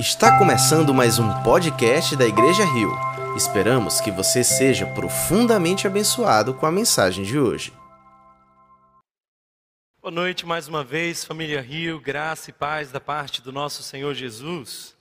[0.00, 2.90] Está começando mais um podcast da Igreja Rio.
[3.36, 7.70] Esperamos que você seja profundamente abençoado com a mensagem de hoje.
[10.00, 14.14] Boa noite mais uma vez, família Rio, graça e paz da parte do nosso Senhor
[14.14, 14.96] Jesus.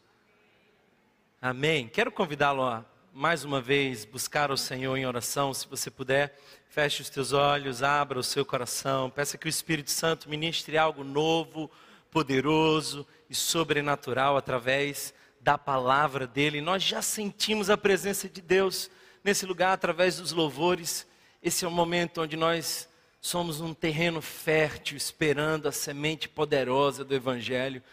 [1.41, 1.87] Amém.
[1.87, 7.01] Quero convidá-lo a mais uma vez buscar o Senhor em oração, se você puder, feche
[7.01, 11.71] os teus olhos, abra o seu coração, peça que o Espírito Santo ministre algo novo,
[12.11, 16.61] poderoso e sobrenatural através da palavra dele.
[16.61, 18.89] Nós já sentimos a presença de Deus
[19.23, 21.07] nesse lugar através dos louvores.
[21.41, 22.89] Esse é o momento onde nós
[23.21, 27.83] somos um terreno fértil, esperando a semente poderosa do Evangelho.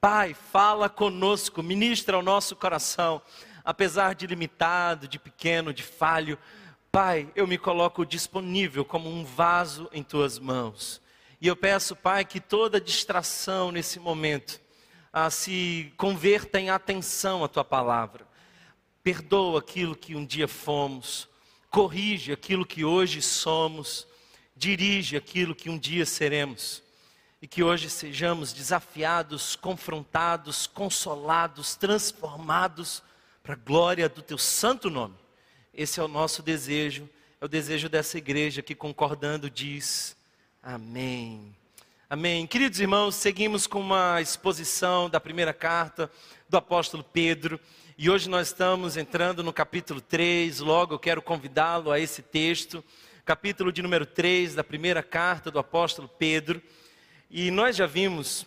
[0.00, 3.20] Pai, fala conosco, ministra ao nosso coração,
[3.64, 6.38] apesar de limitado, de pequeno, de falho.
[6.90, 11.00] Pai, eu me coloco disponível como um vaso em tuas mãos.
[11.40, 14.60] E eu peço, Pai, que toda distração nesse momento
[15.10, 18.26] ah, se converta em atenção à tua palavra.
[19.02, 21.26] Perdoa aquilo que um dia fomos,
[21.70, 24.06] corrige aquilo que hoje somos,
[24.54, 26.82] dirige aquilo que um dia seremos.
[27.40, 33.02] E que hoje sejamos desafiados, confrontados, consolados, transformados
[33.42, 35.16] para a glória do teu santo nome.
[35.72, 37.08] Esse é o nosso desejo,
[37.40, 40.14] é o desejo dessa igreja que concordando diz:
[40.62, 41.56] Amém.
[42.08, 42.46] Amém.
[42.46, 46.10] Queridos irmãos, seguimos com uma exposição da primeira carta
[46.50, 47.58] do apóstolo Pedro.
[47.96, 50.60] E hoje nós estamos entrando no capítulo 3.
[50.60, 52.84] Logo eu quero convidá-lo a esse texto,
[53.24, 56.60] capítulo de número 3 da primeira carta do apóstolo Pedro.
[57.30, 58.44] E nós já vimos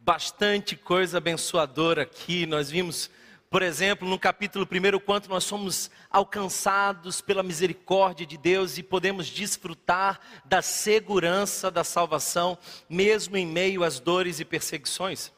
[0.00, 2.46] bastante coisa abençoadora aqui.
[2.46, 3.10] Nós vimos
[3.52, 8.82] por exemplo, no capítulo 1, o quanto nós somos alcançados pela misericórdia de Deus e
[8.82, 12.56] podemos desfrutar da segurança da salvação,
[12.88, 15.30] mesmo em meio às dores e perseguições.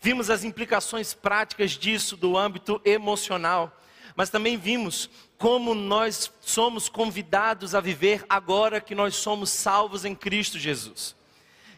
[0.00, 3.80] Vimos as implicações práticas disso do âmbito emocional,
[4.16, 10.16] mas também vimos como nós somos convidados a viver agora que nós somos salvos em
[10.16, 11.14] Cristo Jesus.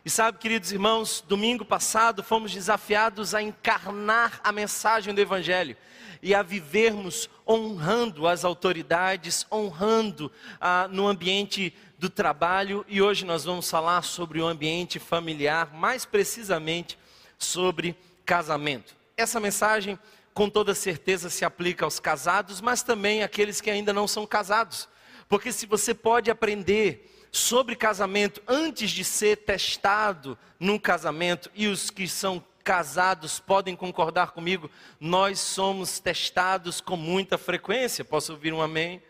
[0.04, 5.76] E sabe, queridos irmãos, domingo passado fomos desafiados a encarnar a mensagem do Evangelho
[6.20, 10.30] e a vivermos honrando as autoridades, honrando
[10.60, 12.84] ah, no ambiente do trabalho.
[12.88, 16.98] E hoje nós vamos falar sobre o ambiente familiar, mais precisamente
[17.38, 18.96] sobre casamento.
[19.16, 19.96] Essa mensagem,
[20.34, 24.88] com toda certeza, se aplica aos casados, mas também àqueles que ainda não são casados.
[25.28, 31.88] Porque se você pode aprender sobre casamento antes de ser testado num casamento, e os
[31.90, 34.70] que são casados podem concordar comigo,
[35.00, 38.04] nós somos testados com muita frequência.
[38.04, 39.02] Posso ouvir um amém?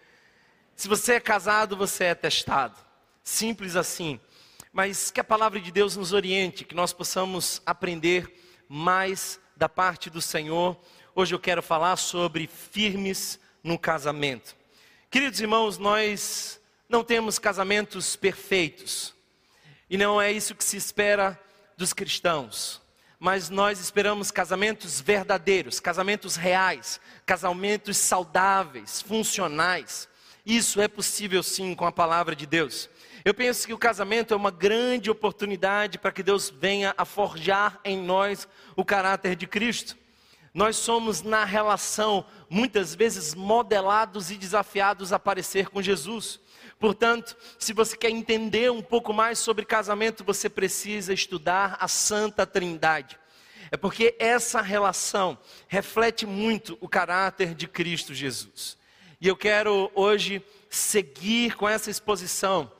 [0.76, 2.78] Se você é casado, você é testado.
[3.22, 4.18] Simples assim.
[4.72, 8.32] Mas que a palavra de Deus nos oriente, que nós possamos aprender
[8.68, 10.80] mais da parte do Senhor.
[11.14, 14.56] Hoje eu quero falar sobre firmes no casamento.
[15.10, 16.61] Queridos irmãos, nós
[16.92, 19.14] não temos casamentos perfeitos.
[19.88, 21.40] E não é isso que se espera
[21.74, 22.82] dos cristãos.
[23.18, 30.06] Mas nós esperamos casamentos verdadeiros, casamentos reais, casamentos saudáveis, funcionais.
[30.44, 32.90] Isso é possível sim com a palavra de Deus.
[33.24, 37.80] Eu penso que o casamento é uma grande oportunidade para que Deus venha a forjar
[37.86, 39.96] em nós o caráter de Cristo.
[40.52, 46.38] Nós somos na relação muitas vezes modelados e desafiados a parecer com Jesus.
[46.82, 52.44] Portanto, se você quer entender um pouco mais sobre casamento, você precisa estudar a Santa
[52.44, 53.20] Trindade.
[53.70, 55.38] É porque essa relação
[55.68, 58.76] reflete muito o caráter de Cristo Jesus.
[59.20, 62.72] E eu quero hoje seguir com essa exposição.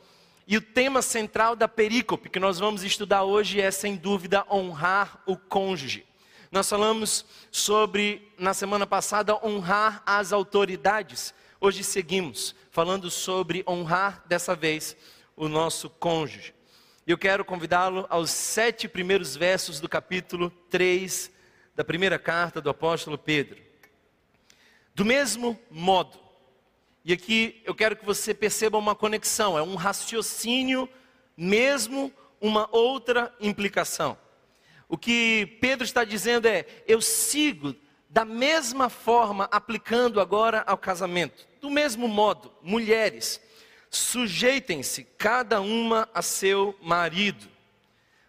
[0.48, 5.22] E o tema central da perícope que nós vamos estudar hoje é, sem dúvida, honrar
[5.26, 6.04] o cônjuge.
[6.50, 11.32] Nós falamos sobre, na semana passada, honrar as autoridades.
[11.60, 14.96] Hoje seguimos falando sobre honrar dessa vez
[15.36, 16.54] o nosso cônjuge.
[17.06, 21.30] Eu quero convidá-lo aos sete primeiros versos do capítulo 3
[21.76, 23.60] da primeira carta do apóstolo Pedro.
[24.94, 26.19] Do mesmo modo,
[27.04, 30.88] e aqui eu quero que você perceba uma conexão, é um raciocínio,
[31.36, 32.10] mesmo
[32.40, 34.16] uma outra implicação.
[34.88, 37.75] O que Pedro está dizendo é: eu sigo
[38.12, 41.49] da mesma forma, aplicando agora ao casamento.
[41.62, 43.41] Do mesmo modo, mulheres,
[43.88, 47.49] sujeitem-se cada uma a seu marido.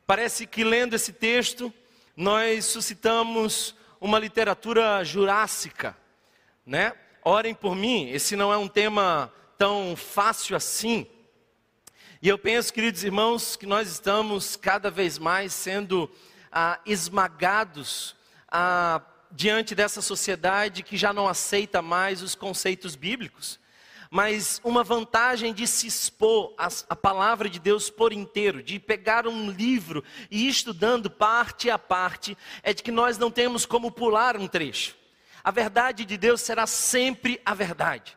[0.07, 1.71] Parece que lendo esse texto,
[2.15, 5.97] nós suscitamos uma literatura jurássica,
[6.65, 6.93] né?
[7.21, 11.05] Orem por mim, esse não é um tema tão fácil assim.
[12.21, 16.09] E eu penso, queridos irmãos, que nós estamos cada vez mais sendo
[16.49, 18.15] ah, esmagados
[18.49, 19.01] ah,
[19.35, 23.59] diante dessa sociedade que já não aceita mais os conceitos bíblicos.
[24.09, 29.49] Mas uma vantagem de se expor à palavra de Deus por inteiro, de pegar um
[29.49, 34.37] livro e ir estudando parte a parte, é de que nós não temos como pular
[34.37, 34.95] um trecho.
[35.43, 38.15] A verdade de Deus será sempre a verdade.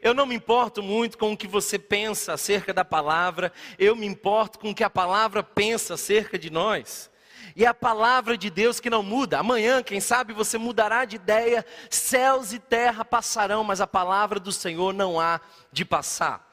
[0.00, 4.06] Eu não me importo muito com o que você pensa acerca da palavra, eu me
[4.06, 7.10] importo com o que a palavra pensa acerca de nós.
[7.56, 9.38] E é a palavra de Deus que não muda.
[9.38, 14.50] Amanhã, quem sabe, você mudará de ideia, céus e terra passarão, mas a palavra do
[14.50, 15.40] Senhor não há
[15.70, 16.52] de passar.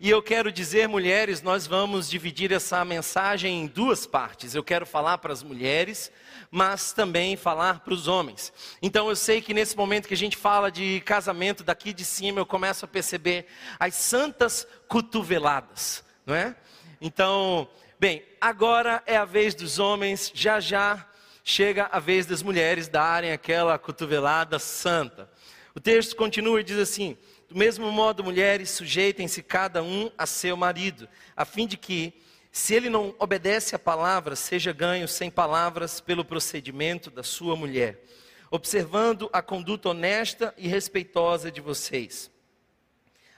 [0.00, 4.54] E eu quero dizer, mulheres, nós vamos dividir essa mensagem em duas partes.
[4.54, 6.10] Eu quero falar para as mulheres,
[6.50, 8.52] mas também falar para os homens.
[8.82, 12.40] Então eu sei que nesse momento que a gente fala de casamento, daqui de cima
[12.40, 13.46] eu começo a perceber
[13.78, 16.56] as santas cotoveladas, não é?
[17.00, 21.08] Então, Bem, agora é a vez dos homens, já já
[21.42, 25.30] chega a vez das mulheres darem aquela cotovelada santa.
[25.74, 27.16] O texto continua e diz assim:
[27.48, 32.12] Do mesmo modo, mulheres, sujeitem-se cada um a seu marido, a fim de que,
[32.52, 38.04] se ele não obedece à palavra, seja ganho sem palavras pelo procedimento da sua mulher,
[38.50, 42.30] observando a conduta honesta e respeitosa de vocês.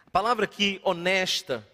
[0.05, 1.65] A palavra aqui, honesta,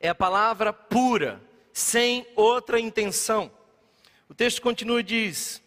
[0.00, 1.40] é a palavra pura
[1.72, 3.50] sem outra intenção.
[4.28, 5.62] O texto continua e diz: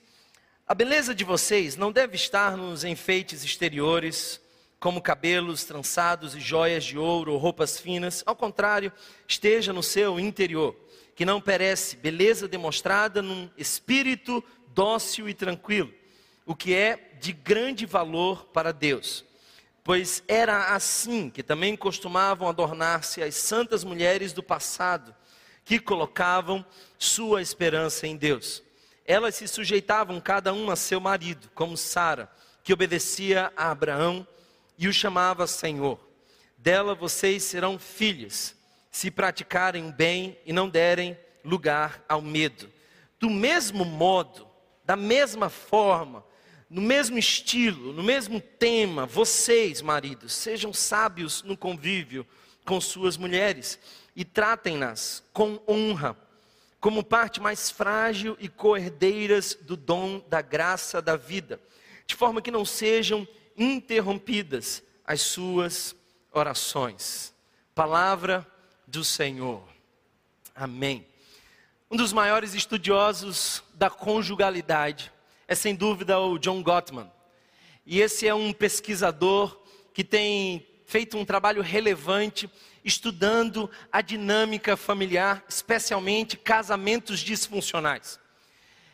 [0.68, 4.40] A beleza de vocês não deve estar nos enfeites exteriores,
[4.80, 8.24] como cabelos trançados e joias de ouro ou roupas finas.
[8.26, 8.92] Ao contrário,
[9.28, 10.76] esteja no seu interior,
[11.16, 14.44] que não perece, beleza demonstrada num espírito
[14.74, 15.92] dócil e tranquilo,
[16.46, 19.26] o que é de grande valor para Deus.
[19.84, 25.16] Pois era assim que também costumavam adornar-se as santas mulheres do passado
[25.66, 26.64] que colocavam
[26.98, 28.64] sua esperança em Deus.
[29.04, 32.32] Elas se sujeitavam cada uma a seu marido, como Sara,
[32.64, 34.26] que obedecia a Abraão
[34.78, 36.00] e o chamava Senhor.
[36.58, 38.56] Dela vocês serão filhos,
[38.92, 42.72] se praticarem o bem e não derem lugar ao medo.
[43.20, 44.48] Do mesmo modo,
[44.84, 46.24] da mesma forma,
[46.70, 52.26] no mesmo estilo, no mesmo tema, vocês, maridos, sejam sábios no convívio
[52.66, 53.80] com suas mulheres
[54.16, 56.16] e tratem-nas com honra,
[56.80, 61.60] como parte mais frágil e coerdeiras do dom da graça da vida,
[62.06, 63.28] de forma que não sejam
[63.58, 65.96] interrompidas as suas
[66.32, 67.34] orações.
[67.74, 68.46] Palavra
[68.88, 69.64] do Senhor.
[70.56, 71.06] Amém.
[71.90, 75.12] Um dos maiores estudiosos da conjugalidade
[75.48, 77.12] é sem dúvida o John Gottman.
[77.86, 79.60] E esse é um pesquisador
[79.94, 82.50] que tem feito um trabalho relevante
[82.86, 88.20] estudando a dinâmica familiar, especialmente casamentos disfuncionais.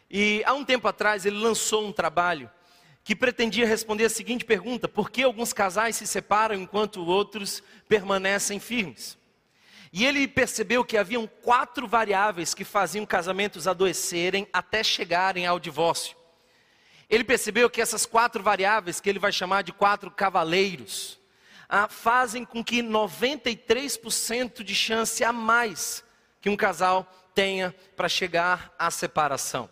[0.09, 2.49] E há um tempo atrás ele lançou um trabalho
[3.03, 8.59] que pretendia responder a seguinte pergunta: por que alguns casais se separam enquanto outros permanecem
[8.59, 9.17] firmes?
[9.93, 16.15] E ele percebeu que haviam quatro variáveis que faziam casamentos adoecerem até chegarem ao divórcio.
[17.09, 21.19] Ele percebeu que essas quatro variáveis, que ele vai chamar de quatro cavaleiros,
[21.73, 26.03] ah, fazem com que 93% de chance a mais
[26.41, 29.69] que um casal tenha para chegar à separação.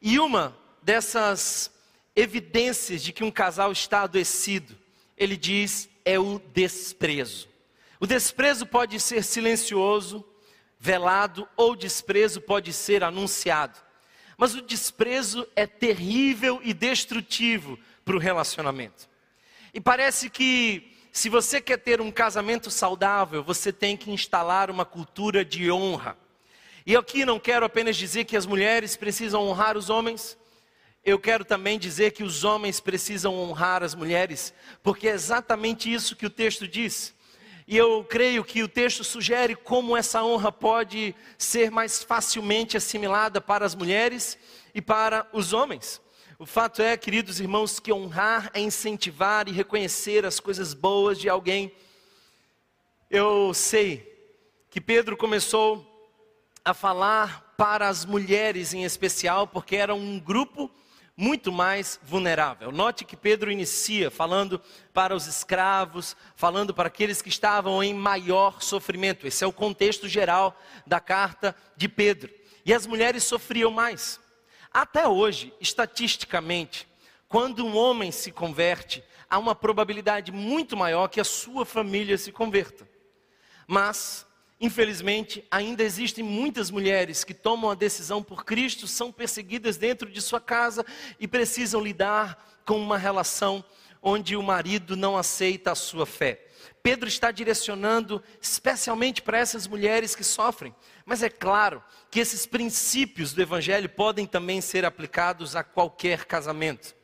[0.00, 1.68] E uma dessas
[2.14, 4.78] evidências de que um casal está adoecido,
[5.16, 7.48] ele diz, é o desprezo.
[7.98, 10.24] O desprezo pode ser silencioso,
[10.78, 13.80] velado, ou desprezo pode ser anunciado.
[14.38, 19.08] Mas o desprezo é terrível e destrutivo para o relacionamento.
[19.74, 24.84] E parece que se você quer ter um casamento saudável, você tem que instalar uma
[24.84, 26.14] cultura de honra.
[26.84, 30.36] E aqui não quero apenas dizer que as mulheres precisam honrar os homens,
[31.02, 36.14] eu quero também dizer que os homens precisam honrar as mulheres, porque é exatamente isso
[36.14, 37.14] que o texto diz.
[37.66, 43.40] E eu creio que o texto sugere como essa honra pode ser mais facilmente assimilada
[43.40, 44.36] para as mulheres
[44.74, 45.98] e para os homens.
[46.38, 51.30] O fato é, queridos irmãos, que honrar é incentivar e reconhecer as coisas boas de
[51.30, 51.72] alguém.
[53.10, 54.36] Eu sei
[54.68, 56.12] que Pedro começou
[56.62, 60.70] a falar para as mulheres em especial, porque era um grupo
[61.16, 62.70] muito mais vulnerável.
[62.70, 64.60] Note que Pedro inicia falando
[64.92, 69.26] para os escravos, falando para aqueles que estavam em maior sofrimento.
[69.26, 70.54] Esse é o contexto geral
[70.86, 72.30] da carta de Pedro.
[72.62, 74.20] E as mulheres sofriam mais.
[74.76, 76.86] Até hoje, estatisticamente,
[77.30, 82.30] quando um homem se converte, há uma probabilidade muito maior que a sua família se
[82.30, 82.86] converta.
[83.66, 84.26] Mas
[84.60, 90.20] infelizmente, ainda existem muitas mulheres que tomam a decisão por Cristo, são perseguidas dentro de
[90.20, 90.84] sua casa
[91.18, 93.64] e precisam lidar com uma relação
[94.02, 96.46] onde o marido não aceita a sua fé.
[96.82, 100.74] Pedro está direcionando especialmente para essas mulheres que sofrem.
[101.06, 106.96] Mas é claro que esses princípios do Evangelho podem também ser aplicados a qualquer casamento.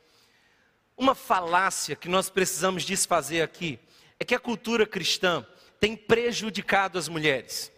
[0.97, 3.79] Uma falácia que nós precisamos desfazer aqui
[4.19, 5.47] é que a cultura cristã
[5.79, 7.71] tem prejudicado as mulheres.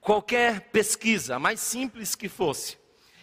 [0.00, 2.78] Qualquer pesquisa, a mais simples que fosse,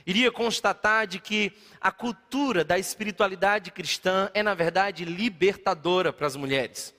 [0.06, 6.36] iria constatar de que a cultura da espiritualidade cristã é, na verdade, libertadora para as
[6.36, 6.94] mulheres.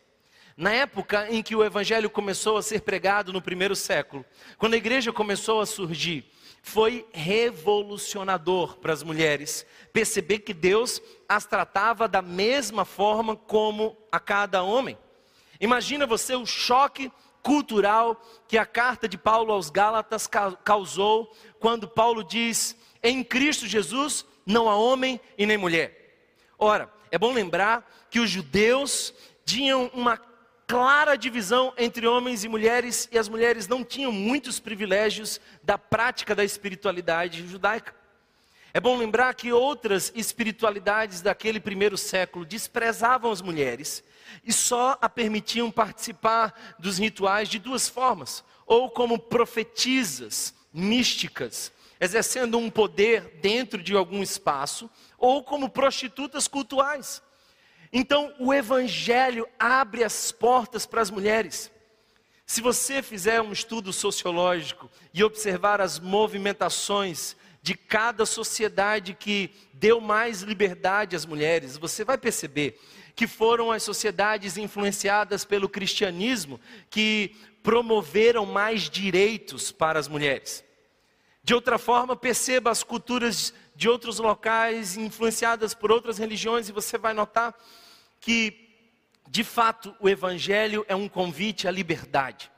[0.61, 4.27] Na época em que o evangelho começou a ser pregado no primeiro século,
[4.59, 11.47] quando a igreja começou a surgir, foi revolucionador para as mulheres perceber que Deus as
[11.47, 14.99] tratava da mesma forma como a cada homem.
[15.59, 17.11] Imagina você o choque
[17.43, 20.29] cultural que a carta de Paulo aos Gálatas
[20.63, 26.19] causou quando Paulo diz: em Cristo Jesus não há homem e nem mulher.
[26.59, 29.15] Ora, é bom lembrar que os judeus
[29.47, 30.19] tinham uma
[30.71, 36.33] clara divisão entre homens e mulheres, e as mulheres não tinham muitos privilégios da prática
[36.33, 37.93] da espiritualidade judaica.
[38.73, 44.05] É bom lembrar que outras espiritualidades daquele primeiro século desprezavam as mulheres
[44.45, 52.57] e só a permitiam participar dos rituais de duas formas: ou como profetisas místicas, exercendo
[52.59, 57.21] um poder dentro de algum espaço, ou como prostitutas cultuais.
[57.93, 61.71] Então, o Evangelho abre as portas para as mulheres.
[62.47, 70.01] Se você fizer um estudo sociológico e observar as movimentações de cada sociedade que deu
[70.01, 72.81] mais liberdade às mulheres, você vai perceber
[73.15, 80.65] que foram as sociedades influenciadas pelo cristianismo que promoveram mais direitos para as mulheres.
[81.43, 86.97] De outra forma, perceba as culturas de outros locais influenciadas por outras religiões e você
[86.99, 87.55] vai notar
[88.21, 88.69] que,
[89.29, 92.51] de fato, o Evangelho é um convite à liberdade.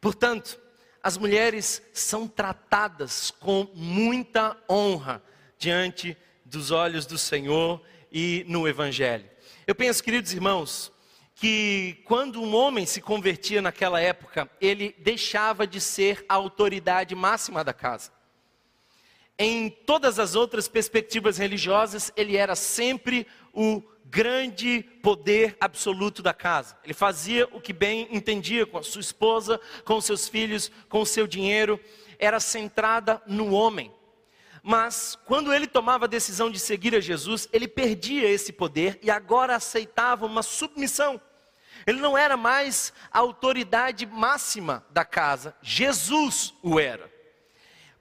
[0.00, 0.60] Portanto,
[1.02, 5.22] as mulheres são tratadas com muita honra
[5.58, 9.28] diante dos olhos do Senhor e no Evangelho.
[9.66, 10.92] Eu penso, queridos irmãos,
[11.34, 17.64] que quando um homem se convertia naquela época, ele deixava de ser a autoridade máxima
[17.64, 18.12] da casa.
[19.38, 26.76] Em todas as outras perspectivas religiosas, ele era sempre o grande poder absoluto da casa.
[26.82, 31.06] Ele fazia o que bem entendia com a sua esposa, com seus filhos, com o
[31.06, 31.78] seu dinheiro,
[32.18, 33.94] era centrada no homem.
[34.62, 39.10] Mas quando ele tomava a decisão de seguir a Jesus, ele perdia esse poder e
[39.10, 41.20] agora aceitava uma submissão.
[41.86, 47.19] Ele não era mais a autoridade máxima da casa, Jesus o era.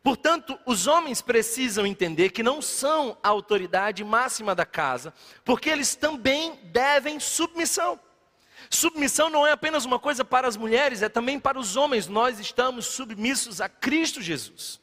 [0.01, 5.13] Portanto, os homens precisam entender que não são a autoridade máxima da casa,
[5.43, 7.99] porque eles também devem submissão.
[8.69, 12.07] Submissão não é apenas uma coisa para as mulheres, é também para os homens.
[12.07, 14.79] Nós estamos submissos a Cristo Jesus.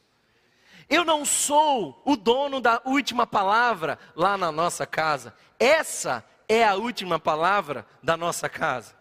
[0.89, 5.33] Eu não sou o dono da última palavra lá na nossa casa.
[5.59, 8.95] Essa é a última palavra da nossa casa.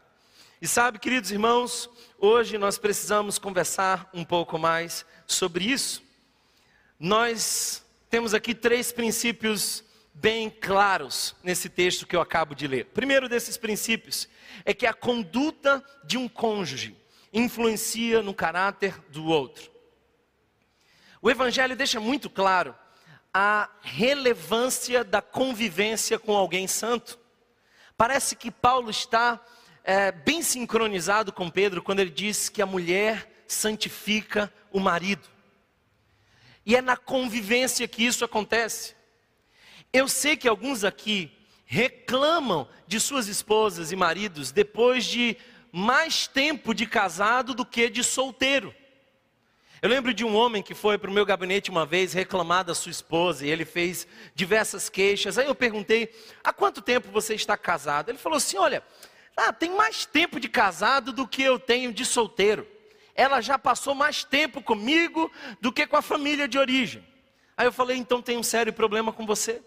[0.61, 6.06] E sabe, queridos irmãos, hoje nós precisamos conversar um pouco mais sobre isso.
[6.99, 9.85] Nós temos aqui três princípios
[10.15, 12.87] bem claros nesse texto que eu acabo de ler.
[12.87, 14.27] Primeiro desses princípios
[14.65, 16.97] é que a conduta de um cônjuge
[17.33, 19.71] influencia no caráter do outro.
[21.21, 22.75] O Evangelho deixa muito claro
[23.33, 27.19] a relevância da convivência com alguém santo.
[27.95, 29.39] Parece que Paulo está
[29.85, 35.36] é, bem sincronizado com Pedro quando ele diz que a mulher santifica o marido.
[36.67, 38.97] E é na convivência que isso acontece.
[39.93, 41.31] Eu sei que alguns aqui
[41.65, 45.37] reclamam de suas esposas e maridos depois de
[45.71, 48.75] mais tempo de casado do que de solteiro.
[49.81, 52.75] Eu lembro de um homem que foi para o meu gabinete uma vez reclamar da
[52.75, 55.39] sua esposa e ele fez diversas queixas.
[55.39, 58.09] Aí eu perguntei: há quanto tempo você está casado?
[58.09, 58.83] Ele falou assim: olha,
[59.37, 62.67] ah, tem mais tempo de casado do que eu tenho de solteiro
[63.17, 65.31] ela já passou mais tempo comigo
[65.61, 67.05] do que com a família de origem.
[67.57, 69.63] Aí eu falei, então tem um sério problema com você.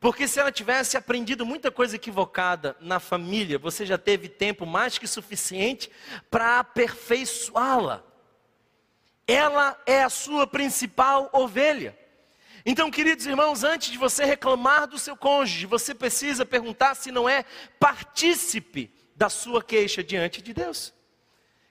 [0.00, 4.96] Porque se ela tivesse aprendido muita coisa equivocada na família, você já teve tempo mais
[4.96, 5.90] que suficiente
[6.30, 8.04] para aperfeiçoá-la.
[9.26, 11.98] Ela é a sua principal ovelha.
[12.64, 17.28] Então, queridos irmãos, antes de você reclamar do seu cônjuge, você precisa perguntar se não
[17.28, 17.44] é
[17.80, 20.92] partícipe da sua queixa diante de Deus.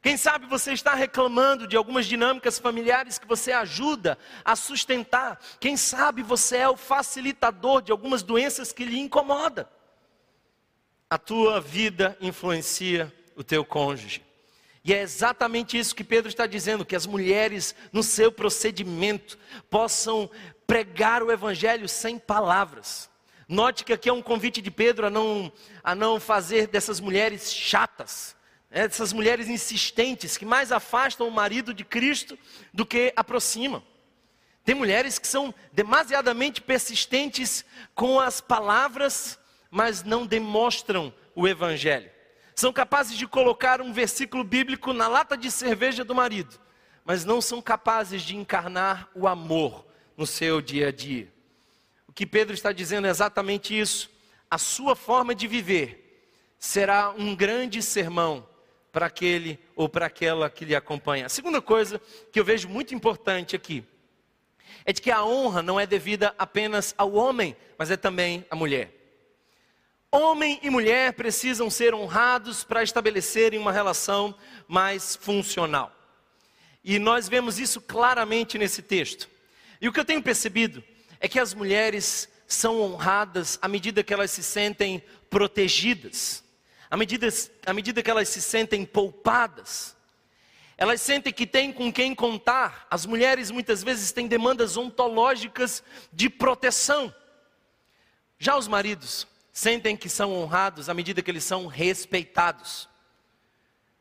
[0.08, 5.38] Quem sabe você está reclamando de algumas dinâmicas familiares que você ajuda a sustentar.
[5.60, 9.68] Quem sabe você é o facilitador de algumas doenças que lhe incomodam.
[11.10, 14.24] A tua vida influencia o teu cônjuge.
[14.82, 19.38] E é exatamente isso que Pedro está dizendo: que as mulheres, no seu procedimento,
[19.70, 20.32] possam
[20.66, 23.10] pregar o evangelho sem palavras.
[23.46, 25.52] Note que aqui é um convite de Pedro a não,
[25.84, 28.37] a não fazer dessas mulheres chatas,
[28.70, 32.38] né, dessas mulheres insistentes, que mais afastam o marido de Cristo
[32.74, 33.84] do que aproximam.
[34.64, 37.64] Tem mulheres que são demasiadamente persistentes
[37.96, 39.40] com as palavras,
[39.72, 42.12] mas não demonstram o evangelho.
[42.54, 46.60] São capazes de colocar um versículo bíblico na lata de cerveja do marido,
[47.06, 49.86] mas não são capazes de encarnar o amor
[50.18, 51.32] no seu dia a dia.
[52.08, 54.10] O que Pedro está dizendo é exatamente isso.
[54.50, 56.28] A sua forma de viver
[56.60, 58.46] será um grande sermão
[58.92, 61.26] para aquele ou para aquela que lhe acompanha.
[61.26, 62.02] A segunda coisa
[62.32, 63.84] que eu vejo muito importante aqui
[64.86, 68.56] é de que a honra não é devida apenas ao homem, mas é também à
[68.56, 68.94] mulher.
[70.10, 74.34] Homem e mulher precisam ser honrados para estabelecerem uma relação
[74.68, 75.92] mais funcional.
[76.84, 79.30] E nós vemos isso claramente nesse texto.
[79.82, 80.82] E o que eu tenho percebido
[81.20, 86.44] é que as mulheres são honradas à medida que elas se sentem protegidas,
[86.90, 87.28] à medida,
[87.66, 89.96] à medida que elas se sentem poupadas.
[90.78, 92.86] Elas sentem que têm com quem contar.
[92.90, 97.14] As mulheres muitas vezes têm demandas ontológicas de proteção.
[98.38, 102.88] Já os maridos sentem que são honrados à medida que eles são respeitados.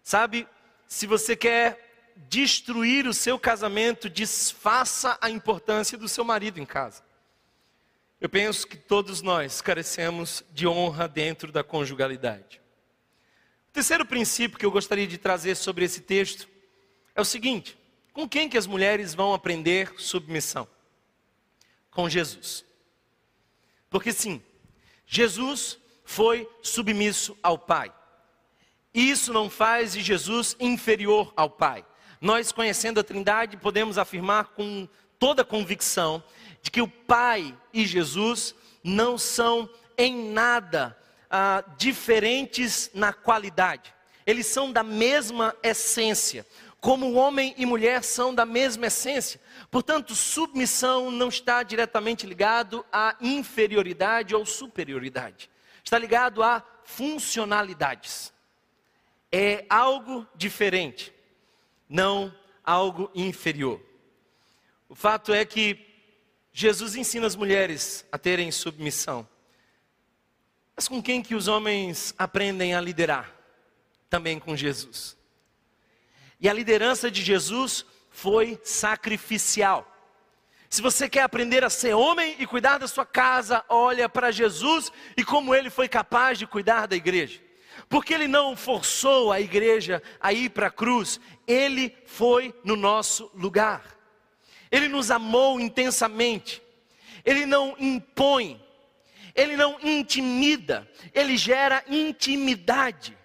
[0.02, 0.46] Sabe,
[0.86, 7.02] se você quer destruir o seu casamento, desfaça a importância do seu marido em casa.
[8.20, 12.60] Eu penso que todos nós carecemos de honra dentro da conjugalidade.
[13.76, 16.49] Terceiro princípio que eu gostaria de trazer sobre esse texto
[17.14, 17.76] é o seguinte:
[18.11, 20.66] com quem que as mulheres vão aprender submissão?
[21.90, 22.64] Com Jesus.
[23.90, 24.42] Porque sim,
[25.06, 27.93] Jesus foi submisso ao Pai.
[28.95, 31.84] Isso não faz de Jesus inferior ao Pai.
[32.19, 36.25] Nós, conhecendo a Trindade, podemos afirmar com toda convicção
[36.62, 40.97] de que o Pai e Jesus não são em nada
[41.30, 43.95] ah, diferentes na qualidade.
[44.26, 46.45] Eles são da mesma essência
[46.86, 49.41] como homem e mulher são da mesma essência.
[49.73, 55.50] Portanto, submissão não está diretamente ligado à inferioridade ou superioridade.
[55.82, 58.32] Está ligado a funcionalidades.
[59.32, 61.12] É algo diferente,
[61.89, 62.32] não
[62.65, 63.80] algo inferior.
[64.89, 65.84] O fato é que
[66.52, 69.28] Jesus ensina as mulheres a terem submissão.
[70.86, 73.34] Mas com quem que os homens aprendem a liderar?
[74.08, 75.16] Também com Jesus.
[76.38, 79.84] E a liderança de Jesus foi sacrificial.
[80.70, 84.92] Se você quer aprender a ser homem e cuidar da sua casa, olha para Jesus
[85.16, 87.40] e como ele foi capaz de cuidar da igreja.
[87.88, 91.18] Porque ele não forçou a igreja a ir para a cruz,
[91.49, 93.99] ele foi no nosso lugar.
[94.70, 96.62] Ele nos amou intensamente.
[97.25, 98.64] Ele não impõe,
[99.36, 103.16] ele não intimida, ele gera intimidade.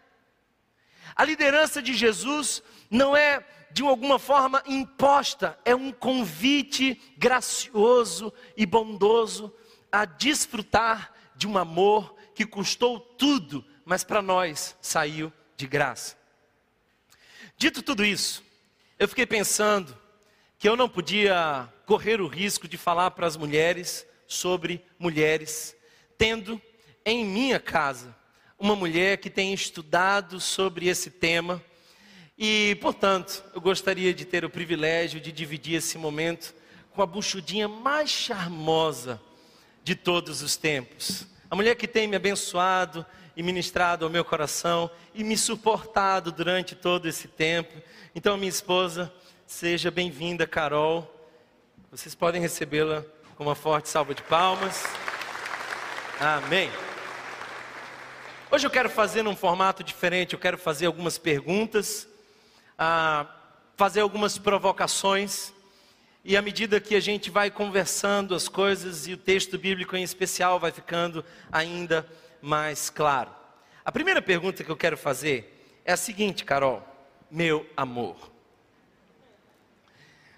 [1.15, 8.65] A liderança de Jesus não é de alguma forma imposta, é um convite gracioso e
[8.65, 9.53] bondoso
[9.91, 16.17] a desfrutar de um amor que custou tudo, mas para nós saiu de graça.
[17.57, 18.43] Dito tudo isso,
[18.99, 19.97] eu fiquei pensando
[20.57, 25.75] que eu não podia correr o risco de falar para as mulheres sobre mulheres,
[26.21, 26.61] tendo
[27.03, 28.15] em minha casa
[28.59, 31.59] uma mulher que tem estudado sobre esse tema
[32.37, 36.53] e, portanto, eu gostaria de ter o privilégio de dividir esse momento
[36.91, 39.19] com a buchudinha mais charmosa
[39.83, 41.25] de todos os tempos.
[41.49, 43.03] A mulher que tem me abençoado
[43.35, 47.81] e ministrado ao meu coração e me suportado durante todo esse tempo.
[48.13, 49.11] Então, minha esposa,
[49.47, 51.11] seja bem-vinda, Carol.
[51.89, 53.03] Vocês podem recebê-la
[53.35, 54.83] com uma forte salva de palmas.
[56.23, 56.69] Amém.
[58.51, 62.07] Hoje eu quero fazer num formato diferente, eu quero fazer algumas perguntas
[62.77, 63.25] a
[63.75, 65.51] fazer algumas provocações.
[66.23, 70.03] E à medida que a gente vai conversando as coisas e o texto bíblico em
[70.03, 72.07] especial vai ficando ainda
[72.39, 73.31] mais claro.
[73.83, 76.87] A primeira pergunta que eu quero fazer é a seguinte, Carol,
[77.31, 78.31] meu amor.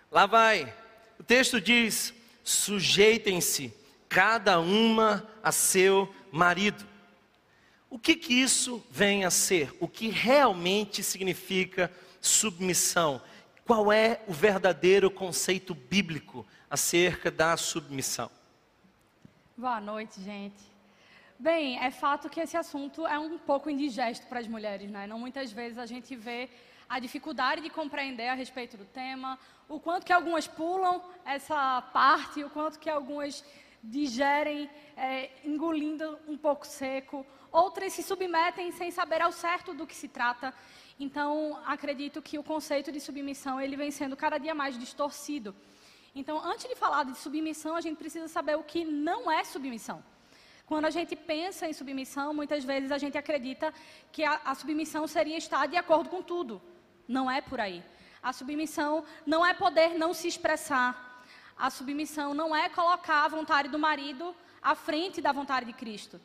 [0.09, 0.73] Lá vai.
[1.19, 3.82] O texto diz: sujeitem-se
[4.13, 6.85] cada uma a seu marido.
[7.89, 9.75] O que que isso vem a ser?
[9.79, 13.19] O que realmente significa submissão.
[13.65, 18.29] Qual é o verdadeiro conceito bíblico acerca da submissão?
[19.57, 20.61] Boa noite, gente.
[21.39, 25.07] Bem, é fato que esse assunto é um pouco indigesto para as mulheres, né?
[25.07, 26.51] Não muitas vezes a gente vê
[26.87, 32.43] a dificuldade de compreender a respeito do tema, o quanto que algumas pulam essa parte,
[32.43, 33.43] o quanto que algumas
[33.83, 39.95] digerem é, engolindo um pouco seco, outras se submetem sem saber ao certo do que
[39.95, 40.53] se trata.
[40.99, 45.53] Então, acredito que o conceito de submissão ele vem sendo cada dia mais distorcido.
[46.15, 50.03] Então, antes de falar de submissão, a gente precisa saber o que não é submissão.
[50.65, 53.73] Quando a gente pensa em submissão, muitas vezes a gente acredita
[54.11, 56.61] que a, a submissão seria estar de acordo com tudo.
[57.07, 57.83] Não é por aí.
[58.21, 61.12] A submissão não é poder não se expressar.
[61.63, 66.19] A submissão não é colocar a vontade do marido à frente da vontade de Cristo.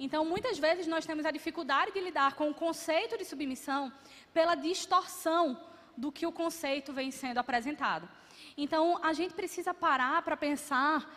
[0.00, 3.92] Então, muitas vezes nós temos a dificuldade de lidar com o conceito de submissão
[4.34, 5.56] pela distorção
[5.96, 8.08] do que o conceito vem sendo apresentado.
[8.56, 11.08] Então, a gente precisa parar para pensar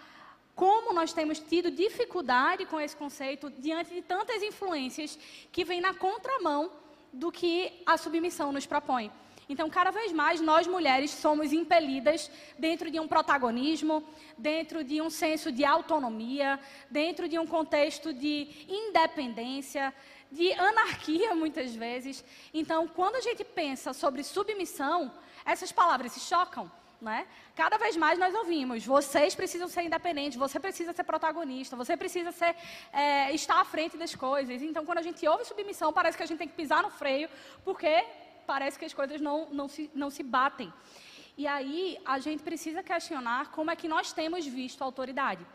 [0.54, 5.18] como nós temos tido dificuldade com esse conceito diante de tantas influências
[5.52, 6.72] que vêm na contramão
[7.12, 9.12] do que a submissão nos propõe.
[9.48, 14.04] Então, cada vez mais, nós mulheres somos impelidas dentro de um protagonismo,
[14.38, 19.94] dentro de um senso de autonomia, dentro de um contexto de independência,
[20.32, 22.24] de anarquia, muitas vezes.
[22.54, 25.12] Então, quando a gente pensa sobre submissão,
[25.46, 26.72] essas palavras se chocam.
[27.04, 27.28] Né?
[27.54, 32.32] Cada vez mais nós ouvimos: vocês precisam ser independentes, você precisa ser protagonista, você precisa
[32.32, 32.56] ser,
[32.94, 34.62] é, estar à frente das coisas.
[34.62, 37.30] Então, quando a gente ouve submissão, parece que a gente tem que pisar no freio,
[37.66, 38.06] porque
[38.46, 40.72] parece que as coisas não, não, se, não se batem.
[41.38, 45.46] E aí a gente precisa questionar como é que nós temos visto a autoridade.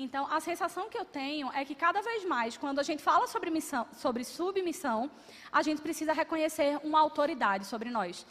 [0.00, 3.26] Então, a sensação que eu tenho é que cada vez mais, quando a gente fala
[3.26, 5.10] sobre, missão, sobre submissão,
[5.50, 8.24] a gente precisa reconhecer uma autoridade sobre nós.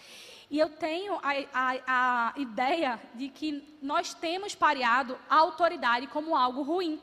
[0.49, 6.37] E eu tenho a, a, a ideia de que nós temos pareado a autoridade como
[6.37, 7.01] algo ruim.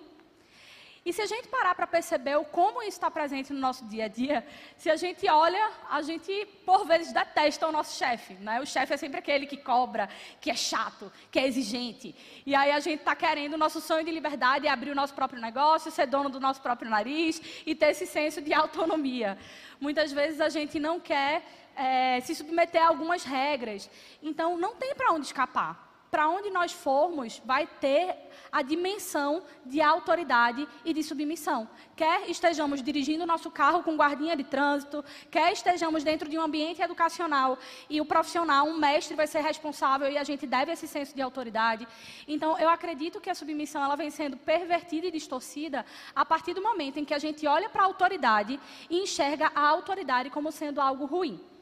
[1.05, 4.07] E se a gente parar para perceber o como isso está presente no nosso dia
[4.07, 8.35] a dia, se a gente olha, a gente por vezes detesta o nosso chefe.
[8.35, 8.61] Né?
[8.61, 10.09] O chefe é sempre aquele que cobra,
[10.41, 12.15] que é chato, que é exigente.
[12.47, 15.13] E aí a gente está querendo o nosso sonho de liberdade é abrir o nosso
[15.13, 19.37] próprio negócio, ser dono do nosso próprio nariz e ter esse senso de autonomia.
[19.79, 21.43] Muitas vezes a gente não quer
[21.77, 23.91] é, se submeter a algumas regras.
[24.23, 25.94] Então, não tem para onde escapar.
[26.15, 28.15] Para onde nós formos, vai ter
[28.53, 31.69] a dimensão de autoridade e de submissão.
[31.97, 36.81] Quer estejamos dirigindo nosso carro com guardinha de trânsito, quer estejamos dentro de um ambiente
[36.81, 37.59] educacional
[37.91, 41.21] e o profissional, um mestre, vai ser responsável e a gente deve esse senso de
[41.21, 41.85] autoridade.
[42.29, 46.63] Então, eu acredito que a submissão ela vem sendo pervertida e distorcida a partir do
[46.63, 50.81] momento em que a gente olha para a autoridade e enxerga a autoridade como sendo
[50.81, 51.54] algo ruim.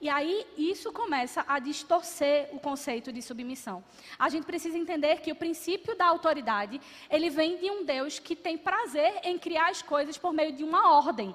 [0.00, 3.84] E aí isso começa a distorcer o conceito de submissão.
[4.18, 8.34] A gente precisa entender que o princípio da autoridade, ele vem de um Deus que
[8.34, 11.34] tem prazer em criar as coisas por meio de uma ordem.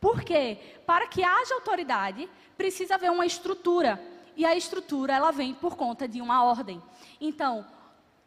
[0.00, 0.58] Por quê?
[0.86, 4.00] Para que haja autoridade, precisa haver uma estrutura.
[4.36, 6.80] E a estrutura, ela vem por conta de uma ordem.
[7.20, 7.66] Então,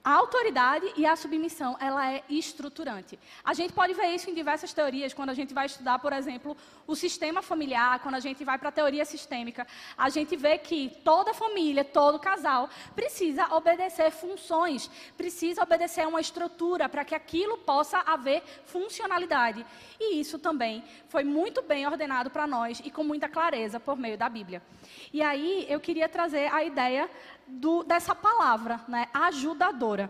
[0.06, 3.18] a autoridade e a submissão, ela é estruturante.
[3.44, 6.56] A gente pode ver isso em diversas teorias, quando a gente vai estudar, por exemplo,
[6.86, 9.66] o sistema familiar, quando a gente vai para a teoria sistêmica,
[9.98, 16.88] a gente vê que toda família, todo casal precisa obedecer funções, precisa obedecer uma estrutura
[16.88, 19.66] para que aquilo possa haver funcionalidade.
[20.00, 24.20] E isso também foi muito bem ordenado para nós e com muita clareza por meio
[24.20, 24.62] da Bíblia.
[25.12, 27.10] E aí eu queria trazer a ideia
[27.48, 30.10] do, dessa palavra, né, ajudadora.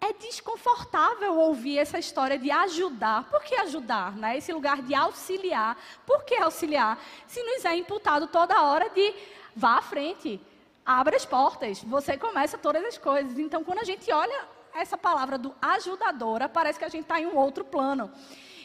[0.00, 3.24] É desconfortável ouvir essa história de ajudar.
[3.30, 4.14] Por que ajudar?
[4.14, 4.36] Né?
[4.36, 5.76] Esse lugar de auxiliar.
[6.04, 6.98] Por que auxiliar?
[7.26, 9.14] Se nos é imputado toda hora de
[9.54, 10.40] vá à frente,
[10.84, 13.38] abra as portas, você começa todas as coisas.
[13.38, 17.26] Então, quando a gente olha essa palavra do ajudadora, parece que a gente está em
[17.26, 18.12] um outro plano.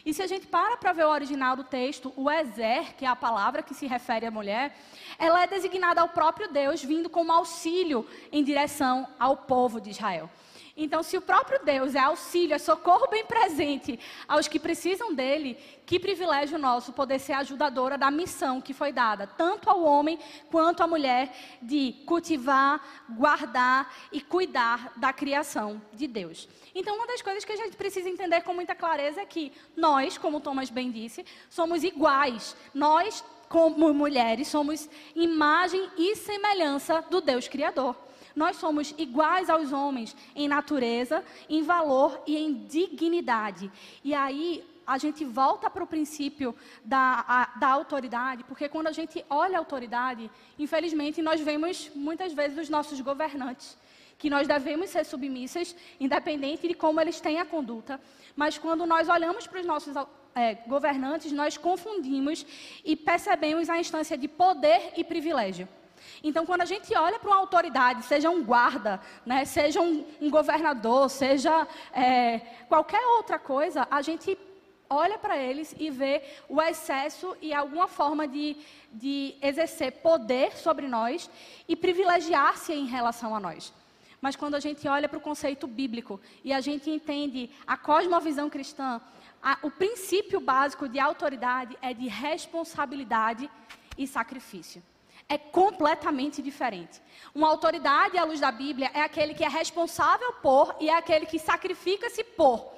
[0.05, 3.07] E se a gente para para ver o original do texto, o Ezer, que é
[3.07, 4.75] a palavra que se refere à mulher,
[5.19, 10.29] ela é designada ao próprio Deus, vindo como auxílio em direção ao povo de Israel.
[10.75, 15.57] Então, se o próprio Deus é auxílio, é socorro bem presente aos que precisam dele,
[15.85, 20.17] que privilégio nosso poder ser ajudadora da missão que foi dada, tanto ao homem
[20.49, 26.47] quanto à mulher, de cultivar, guardar e cuidar da criação de Deus.
[26.73, 30.17] Então, uma das coisas que a gente precisa entender com muita clareza é que nós,
[30.17, 32.55] como Thomas bem disse, somos iguais.
[32.73, 37.95] Nós, como mulheres, somos imagem e semelhança do Deus Criador.
[38.35, 43.71] Nós somos iguais aos homens em natureza, em valor e em dignidade.
[44.03, 48.91] E aí a gente volta para o princípio da, a, da autoridade, porque quando a
[48.91, 53.77] gente olha a autoridade, infelizmente nós vemos muitas vezes os nossos governantes,
[54.17, 57.99] que nós devemos ser submissas, independente de como eles têm a conduta.
[58.35, 59.95] Mas quando nós olhamos para os nossos
[60.35, 62.45] é, governantes, nós confundimos
[62.83, 65.67] e percebemos a instância de poder e privilégio.
[66.23, 70.29] Então, quando a gente olha para uma autoridade, seja um guarda, né, seja um, um
[70.29, 74.37] governador, seja é, qualquer outra coisa, a gente
[74.87, 78.57] olha para eles e vê o excesso e alguma forma de,
[78.91, 81.29] de exercer poder sobre nós
[81.67, 83.73] e privilegiar-se em relação a nós.
[84.19, 88.47] Mas quando a gente olha para o conceito bíblico e a gente entende a cosmovisão
[88.47, 89.01] cristã,
[89.41, 93.49] a, o princípio básico de autoridade é de responsabilidade
[93.97, 94.83] e sacrifício
[95.31, 97.01] é completamente diferente.
[97.33, 101.25] Uma autoridade à luz da Bíblia é aquele que é responsável por e é aquele
[101.25, 102.69] que sacrifica-se por.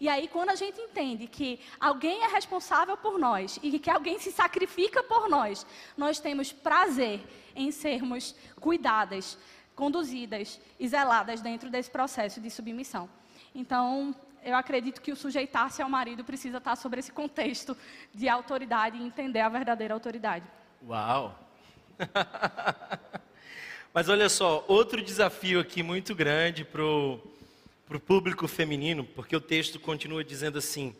[0.00, 4.18] E aí, quando a gente entende que alguém é responsável por nós e que alguém
[4.18, 5.66] se sacrifica por nós,
[5.98, 7.20] nós temos prazer
[7.54, 9.36] em sermos cuidadas,
[9.76, 13.06] conduzidas e zeladas dentro desse processo de submissão.
[13.54, 17.76] Então, eu acredito que o sujeitar-se ao marido precisa estar sobre esse contexto
[18.14, 20.46] de autoridade e entender a verdadeira autoridade.
[20.82, 21.47] Uau!
[23.92, 27.20] Mas olha só, outro desafio aqui muito grande para o
[28.06, 30.94] público feminino, porque o texto continua dizendo assim: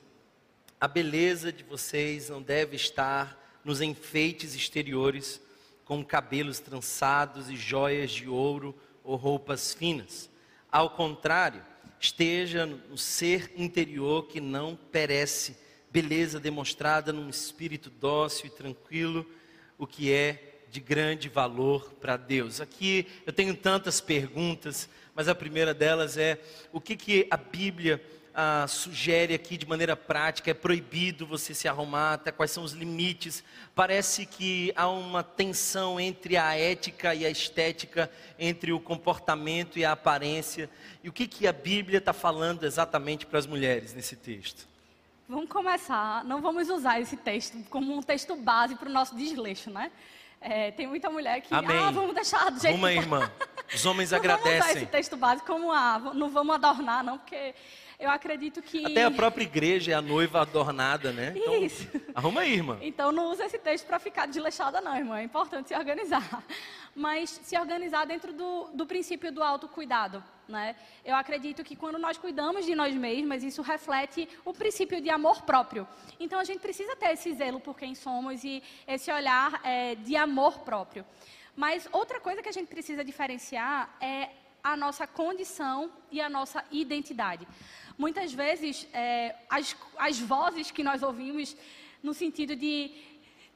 [0.81, 5.41] a beleza de vocês não deve estar nos enfeites exteriores,
[5.85, 10.29] com cabelos trançados e joias de ouro ou roupas finas.
[10.71, 11.65] Ao contrário,
[11.99, 15.57] esteja no ser interior que não perece,
[15.91, 19.27] beleza demonstrada num espírito dócil e tranquilo,
[19.79, 22.61] o que é de grande valor para Deus.
[22.61, 26.39] Aqui eu tenho tantas perguntas, mas a primeira delas é:
[26.73, 28.03] o que, que a Bíblia
[28.35, 30.51] ah, sugere aqui de maneira prática?
[30.51, 32.15] É proibido você se arrumar?
[32.15, 33.43] Até quais são os limites?
[33.75, 39.85] Parece que há uma tensão entre a ética e a estética, entre o comportamento e
[39.85, 40.71] a aparência.
[41.03, 44.69] E o que, que a Bíblia está falando exatamente para as mulheres nesse texto?
[45.29, 49.71] Vamos começar, não vamos usar esse texto como um texto base para o nosso desleixo,
[49.71, 49.93] né?
[50.41, 51.77] É, tem muita mulher que, Amém.
[51.77, 53.31] ah, vamos deixar do jeito Uma que irmã.
[53.75, 54.53] Os homens não agradecem.
[54.59, 57.55] Vamos usar esse texto básico como, ah, não vamos adornar, não, porque
[57.99, 58.87] eu acredito que...
[58.87, 61.35] Até a própria igreja é a noiva adornada, né?
[61.37, 61.89] Então, Isso.
[62.15, 62.79] Arruma aí, irmã.
[62.81, 65.19] Então não usa esse texto para ficar desleixada, não, irmã.
[65.19, 66.45] É importante se organizar.
[66.95, 70.23] Mas se organizar dentro do, do princípio do autocuidado.
[70.49, 70.75] Né?
[71.05, 75.43] Eu acredito que quando nós cuidamos de nós mesmas, isso reflete o princípio de amor
[75.43, 75.87] próprio.
[76.19, 80.17] Então a gente precisa ter esse zelo por quem somos e esse olhar é, de
[80.17, 81.05] amor próprio.
[81.55, 84.31] Mas outra coisa que a gente precisa diferenciar é
[84.65, 87.47] a nossa condição e a nossa identidade.
[87.99, 91.57] Muitas vezes, é, as, as vozes que nós ouvimos
[92.03, 92.93] no sentido de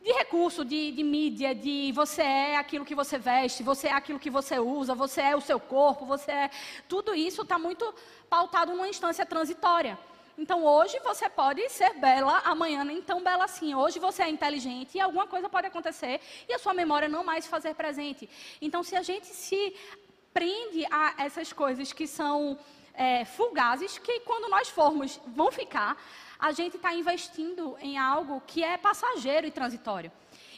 [0.02, 4.18] de recurso, de, de, mídia, de você é aquilo que você veste, você é aquilo
[4.18, 6.50] que você usa, você é o seu corpo, você é.
[6.88, 7.94] Tudo isso está muito
[8.28, 9.96] pautado numa instância transitória.
[10.36, 13.74] Então hoje você pode ser bela, amanhã nem tão bela assim.
[13.74, 17.46] Hoje você é inteligente e alguma coisa pode acontecer e a sua memória não mais
[17.46, 18.28] fazer presente.
[18.60, 19.76] Então se a gente se
[20.34, 22.58] prende a essas coisas que são
[22.94, 25.96] é, fugazes, que quando nós formos vão ficar,
[26.42, 30.10] a gente está investindo em algo que é passageiro e transitório.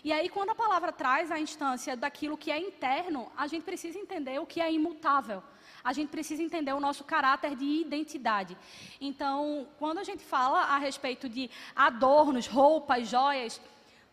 [0.03, 3.99] E aí, quando a palavra traz a instância daquilo que é interno, a gente precisa
[3.99, 5.43] entender o que é imutável.
[5.85, 8.57] A gente precisa entender o nosso caráter de identidade.
[8.99, 13.61] Então, quando a gente fala a respeito de adornos, roupas, joias,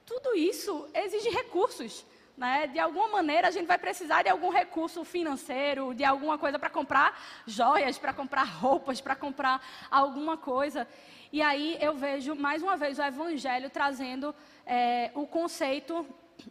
[0.05, 2.05] tudo isso exige recursos.
[2.35, 2.67] Né?
[2.67, 6.69] De alguma maneira, a gente vai precisar de algum recurso financeiro, de alguma coisa para
[6.69, 10.85] comprar joias, para comprar roupas, para comprar alguma coisa.
[11.31, 16.05] E aí eu vejo, mais uma vez, o Evangelho trazendo é, o conceito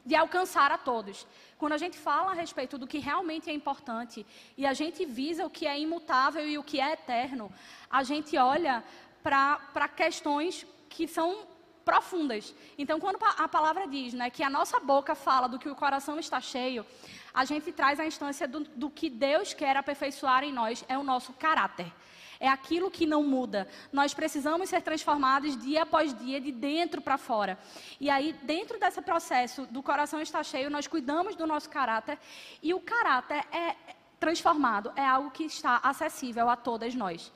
[0.06, 1.26] de alcançar a todos.
[1.58, 4.24] Quando a gente fala a respeito do que realmente é importante
[4.56, 7.52] e a gente visa o que é imutável e o que é eterno,
[7.90, 8.82] a gente olha
[9.22, 11.46] para questões que são
[11.84, 12.54] profundas.
[12.78, 16.18] Então, quando a palavra diz né, que a nossa boca fala do que o coração
[16.18, 16.86] está cheio,
[17.34, 21.02] a gente traz a instância do, do que Deus quer aperfeiçoar em nós, é o
[21.02, 21.92] nosso caráter.
[22.40, 23.68] É aquilo que não muda.
[23.92, 27.58] Nós precisamos ser transformados dia após dia, de dentro para fora.
[28.00, 32.18] E aí, dentro desse processo do coração está cheio, nós cuidamos do nosso caráter.
[32.62, 33.76] E o caráter é
[34.18, 37.30] transformado, é algo que está acessível a todas nós.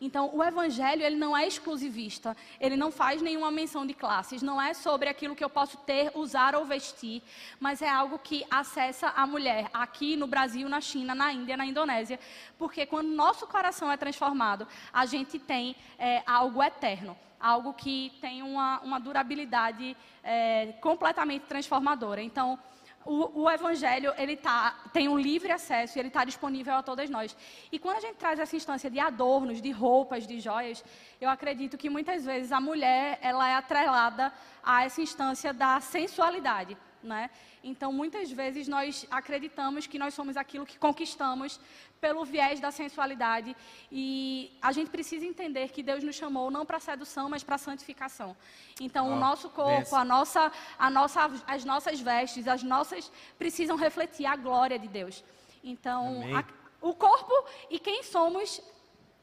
[0.00, 4.60] Então, o evangelho, ele não é exclusivista, ele não faz nenhuma menção de classes, não
[4.60, 7.22] é sobre aquilo que eu posso ter, usar ou vestir,
[7.60, 11.66] mas é algo que acessa a mulher aqui no Brasil, na China, na Índia, na
[11.66, 12.18] Indonésia,
[12.58, 17.16] porque quando nosso coração é transformado, a gente tem é, algo eterno.
[17.40, 22.22] Algo que tem uma, uma durabilidade é, completamente transformadora.
[22.22, 22.58] Então,
[23.06, 27.10] o, o, evangelho ele tá, tem um livre acesso e ele está disponível a todas
[27.10, 27.36] nós.
[27.70, 30.84] E quando a gente traz essa instância de adornos, de roupas, de joias,
[31.20, 36.76] eu acredito que muitas vezes a mulher ela é atrelada a essa instância da sensualidade.
[37.04, 37.28] Né?
[37.62, 41.60] Então, muitas vezes nós acreditamos que nós somos aquilo que conquistamos
[42.00, 43.54] pelo viés da sensualidade
[43.92, 48.34] e a gente precisa entender que Deus nos chamou não para sedução, mas para santificação.
[48.80, 53.76] Então, oh, o nosso corpo, a nossa, a nossa, as nossas vestes, as nossas precisam
[53.76, 55.22] refletir a glória de Deus.
[55.62, 56.42] Então, a,
[56.80, 57.34] o corpo
[57.68, 58.62] e quem somos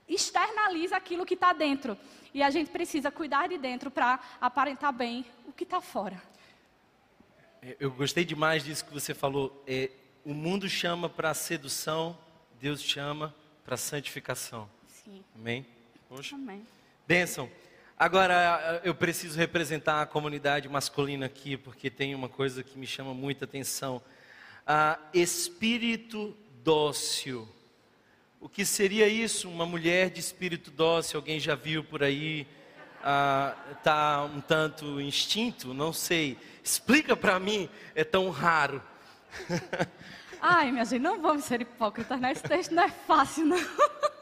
[0.08, 1.98] externaliza aquilo que está dentro.
[2.32, 6.22] E a gente precisa cuidar de dentro para aparentar bem o que está fora.
[7.64, 9.64] É, eu gostei demais disso que você falou.
[9.68, 9.92] É,
[10.26, 12.18] o mundo chama para sedução,
[12.60, 14.68] Deus chama para santificação.
[14.88, 15.24] Sim.
[15.36, 15.66] Amém?
[16.10, 16.36] Poxa.
[16.36, 16.66] Amém.
[17.08, 17.50] Bênção.
[17.98, 23.14] Agora eu preciso representar a comunidade masculina aqui, porque tem uma coisa que me chama
[23.14, 24.02] muita atenção.
[24.66, 27.48] Ah, espírito dócil.
[28.40, 29.48] O que seria isso?
[29.48, 31.20] Uma mulher de espírito dócil?
[31.20, 32.48] Alguém já viu por aí?
[32.98, 35.76] Está ah, um tanto instinto?
[35.76, 36.40] Não sei.
[36.64, 38.82] Explica para mim, é tão raro.
[40.42, 42.32] Ai, minha gente, não vamos ser hipócritas, né?
[42.32, 43.58] Esse texto não é fácil, não.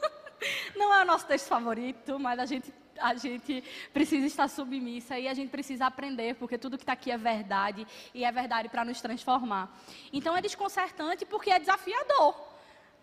[0.74, 5.28] Não é o nosso texto favorito, mas a gente, a gente precisa estar submissa e
[5.28, 8.82] a gente precisa aprender, porque tudo que está aqui é verdade e é verdade para
[8.82, 9.78] nos transformar.
[10.10, 12.34] Então é desconcertante porque é desafiador.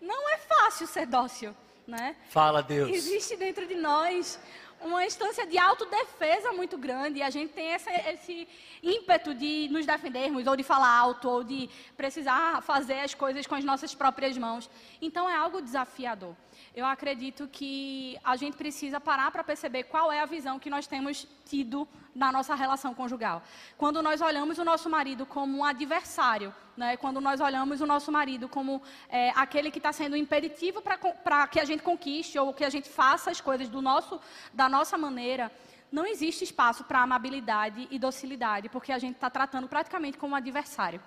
[0.00, 1.54] Não é fácil ser dócil,
[1.86, 2.16] né?
[2.28, 2.90] Fala, Deus.
[2.90, 4.40] Existe dentro de nós
[4.82, 7.18] uma instância de autodefesa muito grande.
[7.18, 8.48] E a gente tem essa, esse
[8.82, 13.54] ímpeto de nos defendermos, ou de falar alto, ou de precisar fazer as coisas com
[13.54, 14.70] as nossas próprias mãos.
[15.00, 16.34] Então é algo desafiador
[16.78, 20.86] eu acredito que a gente precisa parar para perceber qual é a visão que nós
[20.86, 23.42] temos tido na nossa relação conjugal.
[23.76, 26.96] Quando nós olhamos o nosso marido como um adversário, né?
[26.96, 31.58] quando nós olhamos o nosso marido como é, aquele que está sendo impeditivo para que
[31.58, 34.20] a gente conquiste ou que a gente faça as coisas do nosso,
[34.54, 35.50] da nossa maneira,
[35.90, 40.36] não existe espaço para amabilidade e docilidade, porque a gente está tratando praticamente como um
[40.36, 41.02] adversário.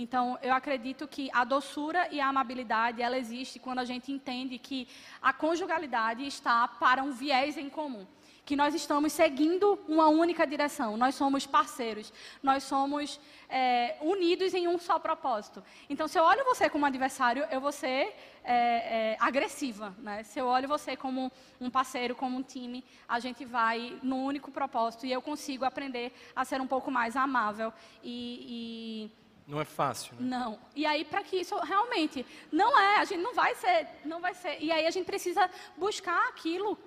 [0.00, 4.56] Então, eu acredito que a doçura e a amabilidade, ela existe quando a gente entende
[4.56, 4.88] que
[5.20, 8.06] a conjugalidade está para um viés em comum.
[8.46, 12.10] Que nós estamos seguindo uma única direção, nós somos parceiros,
[12.42, 15.62] nós somos é, unidos em um só propósito.
[15.90, 19.94] Então, se eu olho você como adversário, eu vou ser é, é, agressiva.
[19.98, 20.22] Né?
[20.22, 24.50] Se eu olho você como um parceiro, como um time, a gente vai no único
[24.50, 27.70] propósito e eu consigo aprender a ser um pouco mais amável
[28.02, 30.28] e, e não é fácil, né?
[30.36, 30.58] Não.
[30.76, 34.32] E aí para que isso realmente não é, a gente não vai ser, não vai
[34.32, 34.58] ser.
[34.60, 36.78] E aí a gente precisa buscar aquilo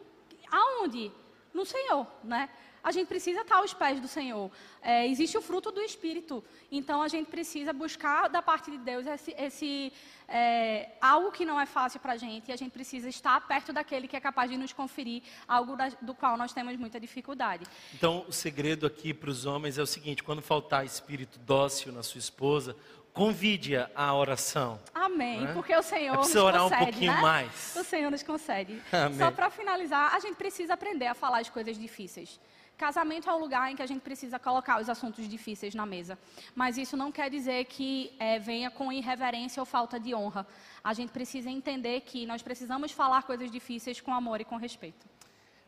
[0.50, 1.12] aonde?
[1.54, 2.50] No Senhor, né?
[2.84, 4.52] A gente precisa estar aos pés do Senhor.
[4.82, 6.44] É, existe o fruto do Espírito.
[6.70, 9.94] Então a gente precisa buscar da parte de Deus esse, esse
[10.28, 12.50] é, algo que não é fácil para a gente.
[12.50, 15.90] E a gente precisa estar perto daquele que é capaz de nos conferir algo da,
[16.02, 17.66] do qual nós temos muita dificuldade.
[17.94, 22.04] Então o segredo aqui para os homens é o seguinte: quando faltar espírito dócil na
[22.04, 22.76] sua esposa,
[23.14, 24.80] convide-a à oração.
[24.94, 25.54] Amém, né?
[25.54, 27.22] porque o Senhor é nos orar concede, um pouquinho né?
[27.22, 27.76] mais.
[27.78, 28.82] O Senhor nos concede.
[28.92, 29.18] Amém.
[29.18, 32.40] Só para finalizar, a gente precisa aprender a falar as coisas difíceis.
[32.78, 36.18] Casamento é o lugar em que a gente precisa colocar os assuntos difíceis na mesa.
[36.56, 40.46] Mas isso não quer dizer que é, venha com irreverência ou falta de honra.
[40.84, 45.06] A gente precisa entender que nós precisamos falar coisas difíceis com amor e com respeito.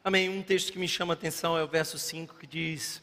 [0.03, 0.29] Amém.
[0.29, 3.01] Um texto que me chama a atenção é o verso 5 que diz: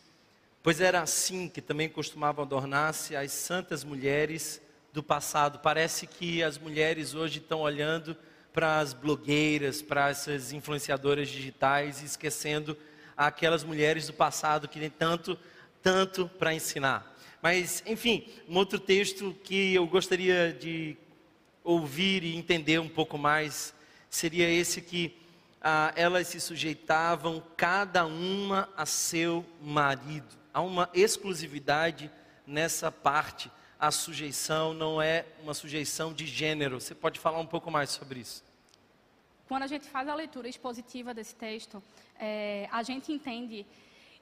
[0.63, 4.61] Pois era assim que também costumavam adornar-se as santas mulheres
[4.93, 5.61] do passado.
[5.61, 8.17] Parece que as mulheres hoje estão olhando
[8.53, 12.77] para as blogueiras, para essas influenciadoras digitais esquecendo
[13.17, 15.39] aquelas mulheres do passado que têm tanto,
[15.83, 17.15] tanto para ensinar.
[17.41, 20.97] Mas, enfim, um outro texto que eu gostaria de
[21.65, 23.75] ouvir e entender um pouco mais
[24.09, 25.17] seria esse que
[25.61, 30.37] ah, elas se sujeitavam cada uma a seu marido.
[30.53, 32.11] Há uma exclusividade
[32.47, 33.51] nessa parte.
[33.79, 36.81] A sujeição não é uma sujeição de gênero.
[36.81, 38.45] Você pode falar um pouco mais sobre isso?
[39.49, 41.83] Quando a gente faz a leitura expositiva desse texto,
[42.25, 43.67] é, a gente entende.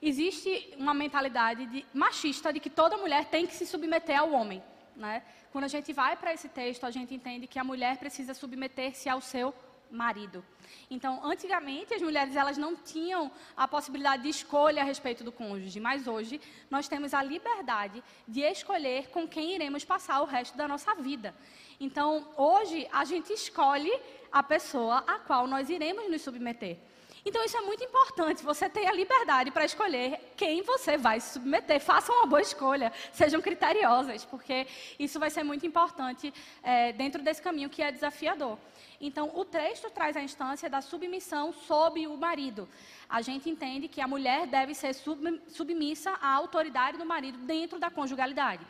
[0.01, 4.61] Existe uma mentalidade de, machista de que toda mulher tem que se submeter ao homem.
[4.95, 5.21] Né?
[5.51, 9.07] Quando a gente vai para esse texto, a gente entende que a mulher precisa submeter-se
[9.07, 9.53] ao seu
[9.91, 10.43] marido.
[10.89, 15.79] Então, antigamente, as mulheres elas não tinham a possibilidade de escolha a respeito do cônjuge,
[15.79, 20.67] mas hoje nós temos a liberdade de escolher com quem iremos passar o resto da
[20.67, 21.35] nossa vida.
[21.79, 23.91] Então, hoje, a gente escolhe
[24.31, 26.79] a pessoa a qual nós iremos nos submeter.
[27.23, 28.43] Então, isso é muito importante.
[28.43, 31.79] Você tem a liberdade para escolher quem você vai se submeter.
[31.79, 34.65] Façam uma boa escolha, sejam criteriosas, porque
[34.97, 38.57] isso vai ser muito importante é, dentro desse caminho que é desafiador.
[38.99, 42.67] Então, o texto traz a instância da submissão sob o marido.
[43.07, 47.91] A gente entende que a mulher deve ser submissa à autoridade do marido dentro da
[47.91, 48.65] conjugalidade.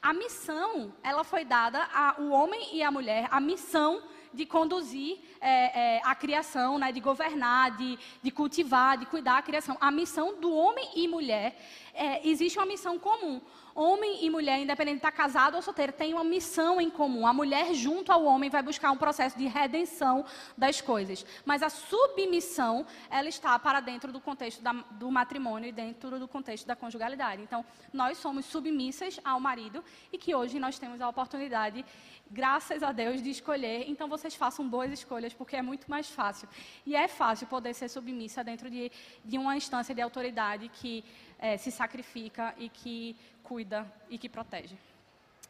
[0.00, 4.00] A missão, ela foi dada ao homem e à mulher, a missão
[4.32, 9.42] de conduzir é, é, a criação, né, de governar, de, de, cultivar, de cuidar a
[9.42, 9.76] criação.
[9.80, 11.58] A missão do homem e mulher,
[11.98, 13.40] é, existe uma missão comum.
[13.74, 17.26] Homem e mulher, independente de estar casado ou solteiro, tem uma missão em comum.
[17.26, 20.24] A mulher, junto ao homem, vai buscar um processo de redenção
[20.56, 21.24] das coisas.
[21.44, 26.26] Mas a submissão, ela está para dentro do contexto da, do matrimônio e dentro do
[26.26, 27.42] contexto da conjugalidade.
[27.42, 31.84] Então, nós somos submissas ao marido e que hoje nós temos a oportunidade
[32.30, 33.88] graças a Deus, de escolher.
[33.88, 36.48] Então, vocês façam boas escolhas, porque é muito mais fácil.
[36.84, 38.90] E é fácil poder ser submissa dentro de,
[39.24, 41.04] de uma instância de autoridade que
[41.38, 44.76] é, se sacrifica e que cuida e que protege.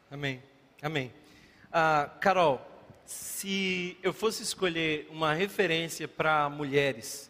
[0.09, 0.41] Amém.
[0.81, 1.11] Amém.
[1.71, 2.65] Ah, Carol,
[3.05, 7.29] se eu fosse escolher uma referência para mulheres,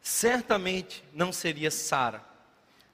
[0.00, 2.24] certamente não seria Sara.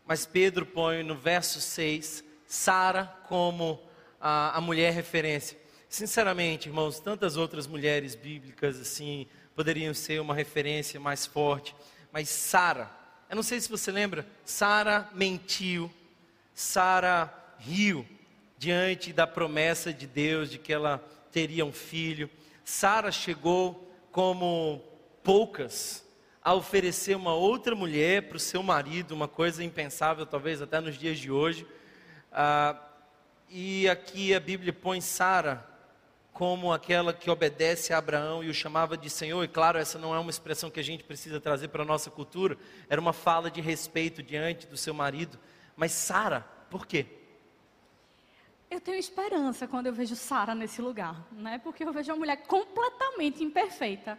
[0.04, 3.80] Mas Pedro põe no verso 6 Sara como
[4.20, 5.56] a, a mulher referência.
[5.88, 11.74] Sinceramente, irmãos, tantas outras mulheres bíblicas assim poderiam ser uma referência mais forte,
[12.10, 12.90] mas Sara,
[13.32, 15.90] eu não sei se você lembra, Sara mentiu,
[16.52, 18.06] Sara riu
[18.58, 21.02] diante da promessa de Deus de que ela
[21.32, 22.28] teria um filho.
[22.62, 24.84] Sara chegou como
[25.22, 26.06] poucas
[26.44, 30.98] a oferecer uma outra mulher para o seu marido, uma coisa impensável talvez até nos
[30.98, 31.66] dias de hoje.
[32.30, 32.78] Ah,
[33.48, 35.66] e aqui a Bíblia põe Sara
[36.32, 40.14] como aquela que obedece a Abraão e o chamava de Senhor, e claro, essa não
[40.14, 42.56] é uma expressão que a gente precisa trazer para a nossa cultura,
[42.88, 45.38] era uma fala de respeito diante do seu marido.
[45.76, 47.06] Mas Sara, por quê?
[48.70, 51.58] Eu tenho esperança quando eu vejo Sara nesse lugar, né?
[51.58, 54.18] Porque eu vejo uma mulher completamente imperfeita,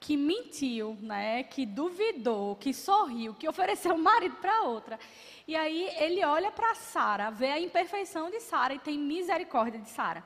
[0.00, 1.42] que mentiu, né?
[1.42, 4.98] Que duvidou, que sorriu, que ofereceu o marido para outra.
[5.46, 9.90] E aí ele olha para Sara, vê a imperfeição de Sara e tem misericórdia de
[9.90, 10.24] Sara.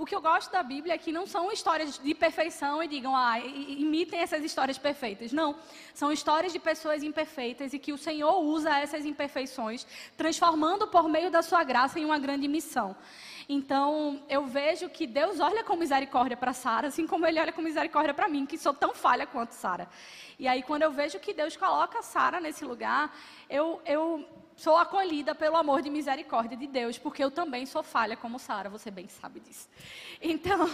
[0.00, 3.16] O que eu gosto da Bíblia é que não são histórias de perfeição e digam,
[3.16, 5.32] ah, imitem essas histórias perfeitas.
[5.32, 5.56] Não.
[5.92, 9.84] São histórias de pessoas imperfeitas e que o Senhor usa essas imperfeições,
[10.16, 12.94] transformando por meio da sua graça em uma grande missão.
[13.48, 17.60] Então, eu vejo que Deus olha com misericórdia para Sara, assim como ele olha com
[17.60, 19.88] misericórdia para mim, que sou tão falha quanto Sara.
[20.38, 23.12] E aí, quando eu vejo que Deus coloca Sara nesse lugar,
[23.50, 24.24] eu, eu
[24.58, 28.68] sou acolhida pelo amor de misericórdia de Deus, porque eu também sou falha como Sara,
[28.68, 29.68] você bem sabe disso.
[30.20, 30.68] Então,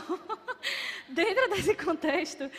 [1.07, 2.51] dentro desse contexto,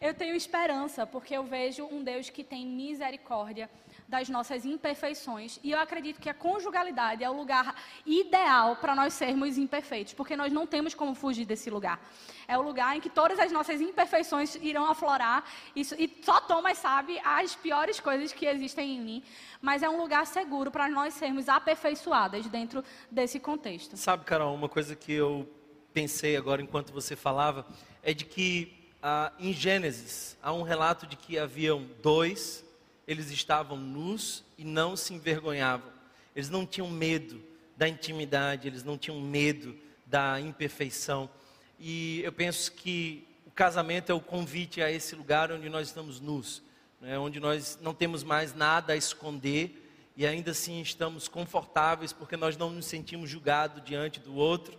[0.00, 3.68] eu tenho esperança, porque eu vejo um Deus que tem misericórdia
[4.10, 5.60] das nossas imperfeições.
[5.62, 10.36] E eu acredito que a conjugalidade é o lugar ideal para nós sermos imperfeitos, porque
[10.36, 12.04] nós não temos como fugir desse lugar.
[12.48, 15.44] É o lugar em que todas as nossas imperfeições irão aflorar,
[15.76, 19.22] isso, e só Thomas sabe as piores coisas que existem em mim,
[19.62, 23.96] mas é um lugar seguro para nós sermos aperfeiçoadas dentro desse contexto.
[23.96, 25.48] Sabe, Carol, uma coisa que eu
[25.94, 27.64] pensei agora enquanto você falava
[28.02, 32.68] é de que ah, em Gênesis há um relato de que haviam dois
[33.06, 35.90] eles estavam nus e não se envergonhavam.
[36.34, 37.42] Eles não tinham medo
[37.76, 39.76] da intimidade, eles não tinham medo
[40.06, 41.30] da imperfeição.
[41.78, 46.20] E eu penso que o casamento é o convite a esse lugar onde nós estamos
[46.20, 46.62] nus,
[47.00, 47.18] né?
[47.18, 52.56] onde nós não temos mais nada a esconder e ainda assim estamos confortáveis porque nós
[52.56, 54.78] não nos sentimos julgados diante do outro,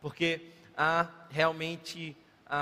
[0.00, 0.40] porque
[0.76, 2.16] há realmente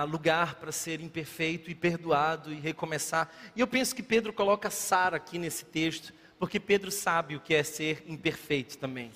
[0.08, 3.30] lugar para ser imperfeito e perdoado e recomeçar.
[3.56, 7.54] E eu penso que Pedro coloca Sara aqui nesse texto, porque Pedro sabe o que
[7.54, 9.10] é ser imperfeito também.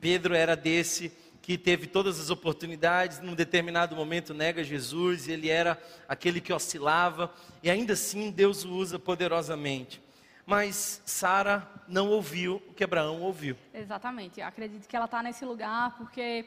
[0.00, 5.48] Pedro era desse que teve todas as oportunidades, num determinado momento nega Jesus, e ele
[5.48, 5.76] era
[6.08, 7.32] aquele que oscilava,
[7.62, 10.00] e ainda assim Deus o usa poderosamente.
[10.46, 13.56] Mas Sara não ouviu o que Abraão ouviu.
[13.74, 16.44] Exatamente, Eu acredito que ela está nesse lugar porque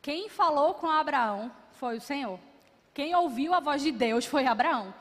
[0.00, 2.38] quem falou com Abraão foi o Senhor.
[2.96, 4.94] Quem ouviu a voz de Deus foi Abraão,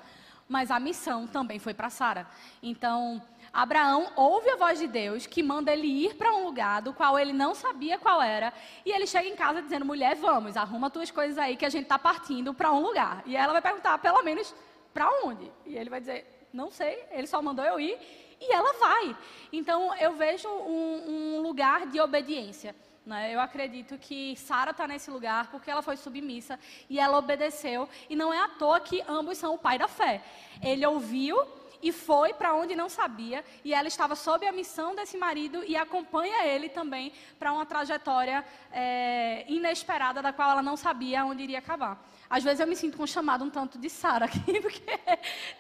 [0.50, 2.28] mas a missão também foi para Sara.
[2.62, 3.24] Então,
[3.54, 7.18] Abraão ouve a voz de Deus que manda ele ir para um lugar do qual
[7.18, 8.52] ele não sabia qual era,
[8.86, 11.84] e ele chega em casa dizendo: "Mulher, vamos, arruma tuas coisas aí que a gente
[11.84, 13.24] está partindo para um lugar".
[13.26, 14.54] E ela vai perguntar: "Pelo menos
[14.94, 15.50] para onde?
[15.66, 17.98] E ele vai dizer: não sei, ele só mandou eu ir
[18.42, 19.16] e ela vai.
[19.54, 22.76] Então eu vejo um, um lugar de obediência.
[23.06, 23.36] Né?
[23.36, 27.88] Eu acredito que Sara está nesse lugar porque ela foi submissa e ela obedeceu.
[28.10, 30.24] E não é à toa que ambos são o pai da fé.
[30.62, 31.38] Ele ouviu
[31.86, 35.76] e foi para onde não sabia, e ela estava sob a missão desse marido e
[35.76, 41.60] acompanha ele também para uma trajetória é, inesperada da qual ela não sabia onde iria
[41.60, 42.04] acabar.
[42.28, 44.82] Às vezes eu me sinto com um chamado um tanto de Sara aqui, porque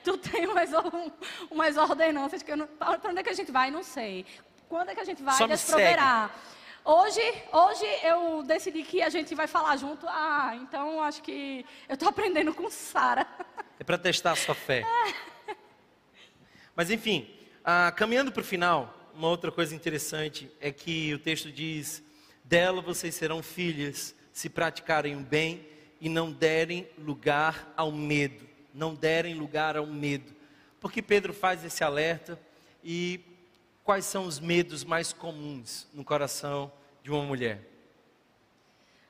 [0.04, 1.12] tu tem umas, um,
[1.52, 2.66] umas ordenanças que eu não.
[2.66, 3.70] Para onde é que a gente vai?
[3.70, 4.26] Não sei.
[4.68, 5.48] Quando é que a gente vai?
[5.48, 6.32] Deus proverá.
[6.88, 7.20] Hoje,
[7.52, 10.06] hoje eu decidi que a gente vai falar junto.
[10.08, 13.26] Ah, então acho que eu estou aprendendo com Sara.
[13.80, 14.86] É para testar a sua fé.
[16.76, 17.28] Mas enfim,
[17.64, 22.04] ah, caminhando para o final, uma outra coisa interessante é que o texto diz:
[22.44, 25.68] Dela vocês serão filhas se praticarem o bem
[26.00, 28.48] e não derem lugar ao medo.
[28.72, 30.36] Não derem lugar ao medo.
[30.80, 32.40] Porque Pedro faz esse alerta
[32.84, 33.20] e
[33.86, 36.72] quais são os medos mais comuns no coração
[37.04, 37.62] de uma mulher?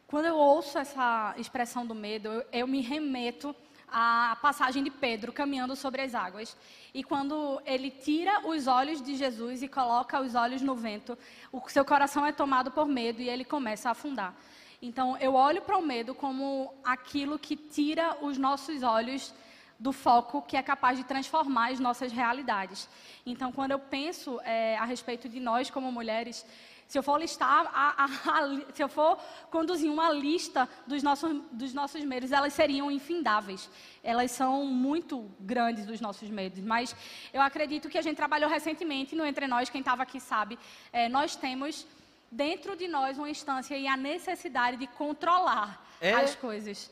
[0.06, 3.56] Quando eu ouço essa expressão do medo, eu, eu me remeto
[3.88, 6.58] a passagem de Pedro caminhando sobre as águas.
[6.94, 11.18] E quando ele tira os olhos de Jesus e coloca os olhos no vento,
[11.54, 14.36] o seu coração é tomado por medo e ele começa a afundar.
[14.82, 19.34] Então, eu olho para o medo como aquilo que tira os nossos olhos
[19.80, 22.88] do foco que é capaz de transformar as nossas realidades.
[23.26, 26.46] Então, quando eu penso é, a respeito de nós como mulheres,
[26.88, 29.18] se eu for listar, a, a, a, se eu for
[29.50, 33.70] conduzir uma lista dos nossos, dos nossos medos, elas seriam infindáveis.
[34.04, 36.60] Elas são muito grandes, os nossos medos.
[36.60, 36.96] Mas
[37.34, 40.60] eu acredito que a gente trabalhou recentemente no Entre Nós, quem estava aqui sabe,
[40.94, 41.88] é, nós temos
[42.32, 46.14] dentro de nós uma instância e a necessidade de controlar é?
[46.14, 46.92] as coisas.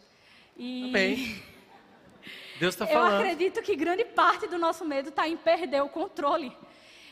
[0.58, 0.90] E...
[0.92, 1.53] Bem.
[2.64, 3.11] Deus está falando.
[3.11, 6.49] Eu acredito que grande parte do nosso medo está em perder o controle.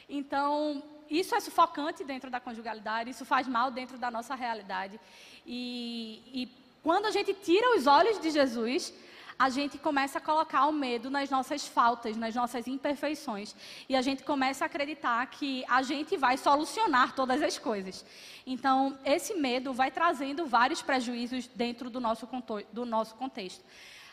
[0.08, 4.98] Então, isso é sufocante dentro da conjugalidade, isso faz mal dentro da nossa realidade.
[5.46, 6.50] E, e
[6.82, 8.94] quando a gente tira os olhos de Jesus,
[9.38, 13.54] a gente começa a colocar o medo nas nossas faltas, nas nossas imperfeições.
[13.90, 18.06] E a gente começa a acreditar que a gente vai solucionar todas as coisas.
[18.48, 22.26] Então, esse medo vai trazendo vários prejuízos dentro do nosso,
[22.72, 23.66] do nosso contexto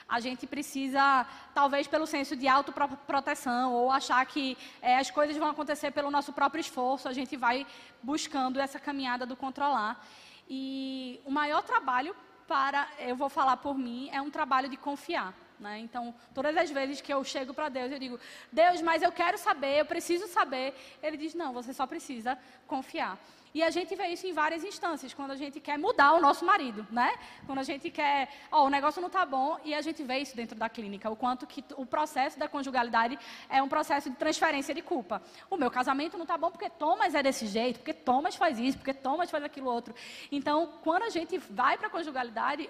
[0.09, 5.51] a gente precisa, talvez pelo senso de autoproteção, ou achar que é, as coisas vão
[5.51, 7.67] acontecer pelo nosso próprio esforço, a gente vai
[8.03, 10.03] buscando essa caminhada do controlar.
[10.49, 15.35] E o maior trabalho para, eu vou falar por mim, é um trabalho de confiar.
[15.59, 15.79] Né?
[15.81, 18.21] Então, todas as vezes que eu chego para Deus, eu digo:
[18.53, 20.75] Deus, mas eu quero saber, eu preciso saber.
[21.03, 23.19] Ele diz: Não, você só precisa confiar.
[23.55, 26.45] E a gente vê isso em várias instâncias, quando a gente quer mudar o nosso
[26.45, 27.19] marido, né?
[27.47, 30.19] Quando a gente quer, ó, oh, o negócio não está bom, e a gente vê
[30.19, 34.17] isso dentro da clínica, o quanto que o processo da conjugalidade é um processo de
[34.17, 35.23] transferência de culpa.
[35.51, 38.77] O meu casamento não está bom porque Thomas é desse jeito, porque Thomas faz isso,
[38.77, 39.95] porque Thomas faz aquilo outro.
[40.31, 42.69] Então, quando a gente vai para a conjugalidade,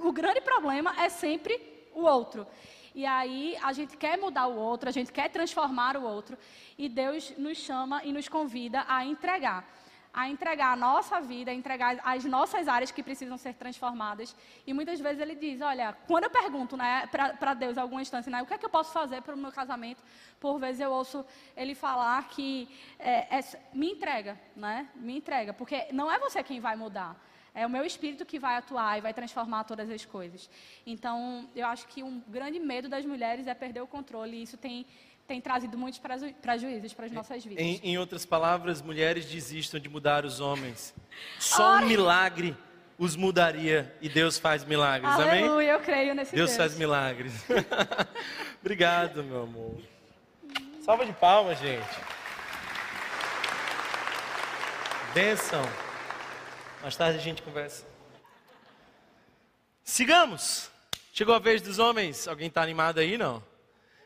[0.00, 2.46] o grande problema é sempre o outro.
[2.94, 6.36] E aí a gente quer mudar o outro, a gente quer transformar o outro,
[6.76, 9.64] e Deus nos chama e nos convida a entregar
[10.12, 14.34] a entregar a nossa vida, a entregar as nossas áreas que precisam ser transformadas.
[14.66, 17.06] E muitas vezes ele diz: Olha, quando eu pergunto né,
[17.38, 19.52] para Deus alguma instância, né, o que é que eu posso fazer para o meu
[19.52, 20.02] casamento?
[20.40, 21.24] Por vezes eu ouço
[21.56, 22.68] ele falar que
[22.98, 24.88] é, é, me entrega, né?
[24.96, 27.16] Me entrega, porque não é você quem vai mudar.
[27.54, 30.48] É o meu espírito que vai atuar e vai transformar todas as coisas.
[30.86, 34.36] Então, eu acho que um grande medo das mulheres é perder o controle.
[34.36, 34.86] E isso tem
[35.26, 36.00] tem trazido muitos
[36.40, 37.62] prejuízos para as nossas vidas.
[37.62, 40.94] Em, em, outras palavras, mulheres desistam de mudar os homens.
[41.38, 42.56] Só um milagre
[42.98, 45.12] os mudaria e Deus faz milagres.
[45.12, 45.66] Aleluia, Amém?
[45.66, 46.48] eu creio nesse Deus.
[46.48, 47.32] Deus faz milagres.
[48.60, 49.78] Obrigado, meu amor.
[50.80, 51.86] Salva de palmas, gente.
[55.14, 55.87] Benção.
[56.82, 57.86] Mais tarde a gente conversa.
[59.84, 60.70] Sigamos.
[61.12, 62.28] Chegou a vez dos homens.
[62.28, 63.42] Alguém está animado aí, não?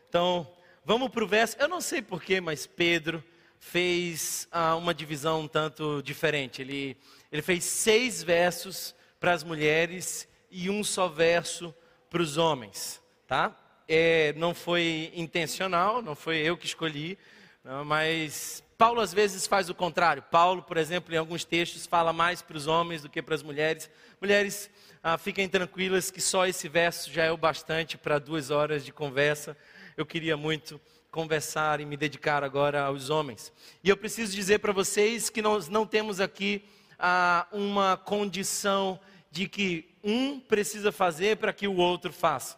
[0.09, 0.47] Então,
[0.85, 1.55] Vamos para o verso.
[1.59, 3.23] Eu não sei porquê, mas Pedro
[3.57, 6.61] fez ah, uma divisão um tanto diferente.
[6.61, 6.97] Ele,
[7.31, 11.73] ele fez seis versos para as mulheres e um só verso
[12.09, 13.01] para os homens.
[13.25, 13.57] Tá?
[13.87, 17.17] É, não foi intencional, não foi eu que escolhi,
[17.63, 20.23] não, mas Paulo às vezes faz o contrário.
[20.23, 23.43] Paulo, por exemplo, em alguns textos fala mais para os homens do que para as
[23.43, 23.89] mulheres.
[24.19, 24.69] Mulheres,
[25.01, 28.91] ah, fiquem tranquilas que só esse verso já é o bastante para duas horas de
[28.91, 29.55] conversa
[29.95, 33.53] eu queria muito conversar e me dedicar agora aos homens.
[33.83, 36.65] E eu preciso dizer para vocês que nós não temos aqui
[36.97, 38.99] ah, uma condição
[39.29, 42.57] de que um precisa fazer para que o outro faça.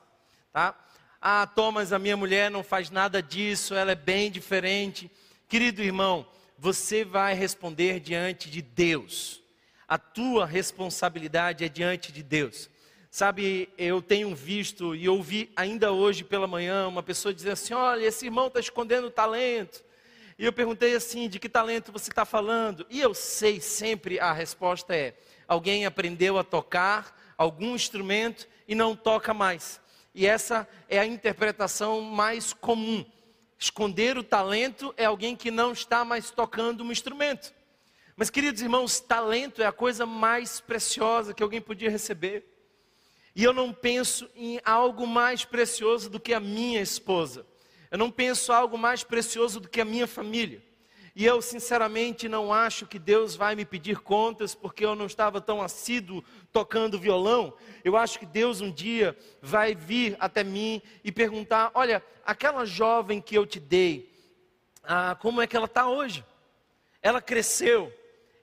[0.54, 0.76] Tá?
[1.22, 5.12] Ah, Thomas, a minha mulher não faz nada disso, ela é bem diferente.
[5.56, 6.28] Querido irmão,
[6.60, 9.42] você vai responder diante de Deus.
[9.88, 12.70] A tua responsabilidade é diante de Deus.
[13.10, 18.06] Sabe, eu tenho visto e ouvi ainda hoje pela manhã uma pessoa dizer assim: olha,
[18.06, 19.82] esse irmão está escondendo talento.
[20.38, 22.86] E eu perguntei assim: de que talento você está falando?
[22.90, 25.16] E eu sei sempre a resposta é:
[25.48, 29.80] alguém aprendeu a tocar algum instrumento e não toca mais.
[30.14, 33.06] E essa é a interpretação mais comum.
[33.66, 37.52] Esconder o talento é alguém que não está mais tocando um instrumento.
[38.16, 42.46] Mas, queridos irmãos, talento é a coisa mais preciosa que alguém podia receber.
[43.36, 47.44] E eu não penso em algo mais precioso do que a minha esposa.
[47.90, 50.62] Eu não penso algo mais precioso do que a minha família.
[51.16, 55.40] E eu, sinceramente, não acho que Deus vai me pedir contas porque eu não estava
[55.40, 57.54] tão assíduo tocando violão.
[57.86, 63.22] Eu acho que Deus um dia vai vir até mim e perguntar: olha, aquela jovem
[63.22, 64.14] que eu te dei,
[64.84, 66.26] ah, como é que ela está hoje?
[67.02, 67.94] Ela cresceu,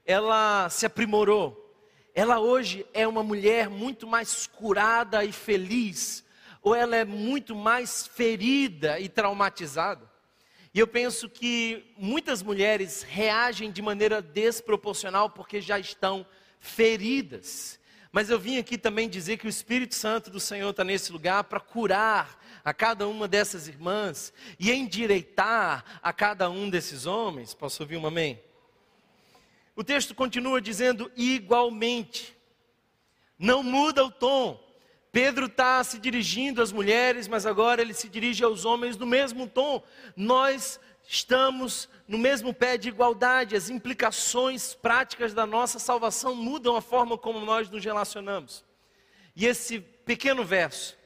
[0.06, 1.76] ela se aprimorou,
[2.14, 6.24] ela hoje é uma mulher muito mais curada e feliz,
[6.62, 10.11] ou ela é muito mais ferida e traumatizada?
[10.74, 16.26] E eu penso que muitas mulheres reagem de maneira desproporcional porque já estão
[16.58, 17.78] feridas.
[18.10, 21.44] Mas eu vim aqui também dizer que o Espírito Santo do Senhor está nesse lugar
[21.44, 27.52] para curar a cada uma dessas irmãs e endireitar a cada um desses homens.
[27.54, 28.40] Posso ouvir um amém?
[29.74, 32.36] O texto continua dizendo igualmente.
[33.38, 34.62] Não muda o tom.
[35.12, 39.46] Pedro está se dirigindo às mulheres, mas agora ele se dirige aos homens no mesmo
[39.46, 39.82] tom.
[40.16, 43.54] Nós estamos no mesmo pé de igualdade.
[43.54, 48.64] As implicações práticas da nossa salvação mudam a forma como nós nos relacionamos.
[49.36, 50.96] E esse pequeno verso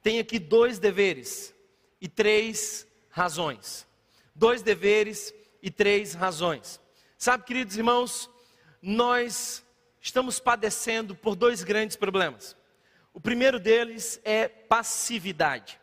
[0.00, 1.52] tem aqui dois deveres
[2.00, 3.84] e três razões.
[4.32, 6.80] Dois deveres e três razões.
[7.18, 8.30] Sabe, queridos irmãos,
[8.80, 9.64] nós
[10.00, 12.59] estamos padecendo por dois grandes problemas.
[13.12, 15.80] O primeiro deles é passividade.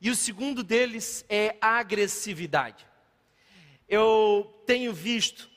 [0.00, 2.86] E o segundo deles é agressividade.
[3.88, 5.50] Eu tenho visto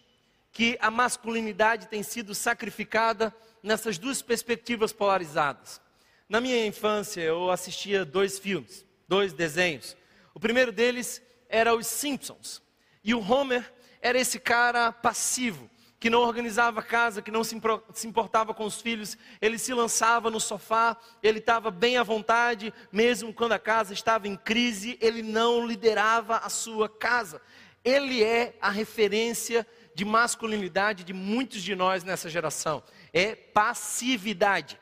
[0.51, 5.81] que a masculinidade tem sido sacrificada nessas duas perspectivas polarizadas.
[6.29, 9.97] Na minha infância, eu assistia dois filmes, dois desenhos.
[10.33, 12.61] O primeiro deles era Os Simpsons.
[13.03, 13.71] E o Homer
[14.01, 15.69] era esse cara passivo,
[16.05, 20.29] que não organizava a casa, que não se importava com os filhos, ele se lançava
[20.29, 25.23] no sofá, ele estava bem à vontade, mesmo quando a casa estava em crise, ele
[25.23, 27.41] não liderava a sua casa.
[27.83, 34.79] Ele é a referência de masculinidade de muitos de nós nessa geração, é passividade.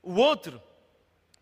[0.00, 0.62] O outro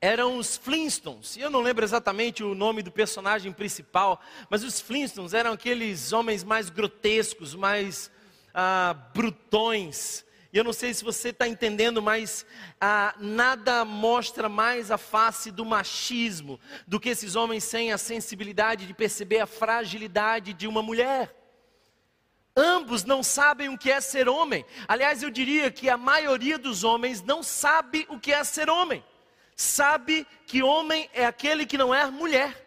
[0.01, 1.37] eram os Flintstones.
[1.37, 4.19] Eu não lembro exatamente o nome do personagem principal,
[4.49, 8.11] mas os Flintstones eram aqueles homens mais grotescos, mais
[8.55, 10.25] ah, brutões.
[10.53, 12.45] E eu não sei se você está entendendo, mas
[12.81, 18.87] ah, nada mostra mais a face do machismo do que esses homens sem a sensibilidade
[18.87, 21.35] de perceber a fragilidade de uma mulher.
[22.55, 24.65] Ambos não sabem o que é ser homem.
[24.87, 29.03] Aliás, eu diria que a maioria dos homens não sabe o que é ser homem
[29.63, 32.67] sabe que homem é aquele que não é mulher.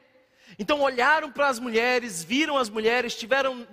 [0.57, 3.67] Então olharam para as mulheres, viram as mulheres, tiveram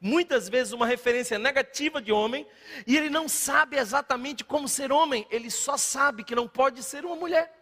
[0.00, 2.46] muitas vezes uma referência negativa de homem,
[2.86, 7.04] e ele não sabe exatamente como ser homem, ele só sabe que não pode ser
[7.04, 7.54] uma mulher.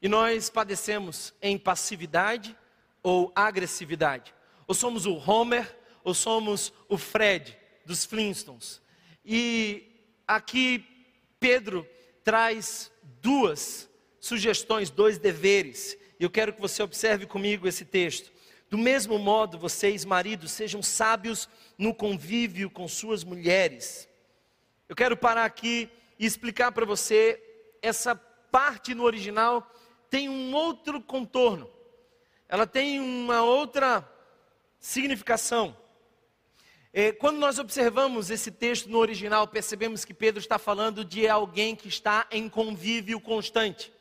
[0.00, 2.56] E nós padecemos em passividade
[3.02, 4.34] ou agressividade.
[4.66, 8.80] Ou somos o Homer, ou somos o Fred dos Flintstones.
[9.24, 9.84] E
[10.26, 10.84] aqui
[11.40, 11.88] Pedro
[12.22, 13.88] traz duas
[14.20, 15.96] sugestões, dois deveres.
[16.20, 18.30] Eu quero que você observe comigo esse texto.
[18.70, 21.48] Do mesmo modo, vocês, maridos, sejam sábios
[21.78, 24.08] no convívio com suas mulheres.
[24.88, 25.88] Eu quero parar aqui
[26.18, 27.42] e explicar para você
[27.80, 29.70] essa parte no original
[30.10, 31.70] tem um outro contorno.
[32.48, 34.06] Ela tem uma outra
[34.78, 35.76] significação.
[36.92, 41.76] É, quando nós observamos esse texto no original, percebemos que Pedro está falando de alguém
[41.76, 43.92] que está em convívio constante.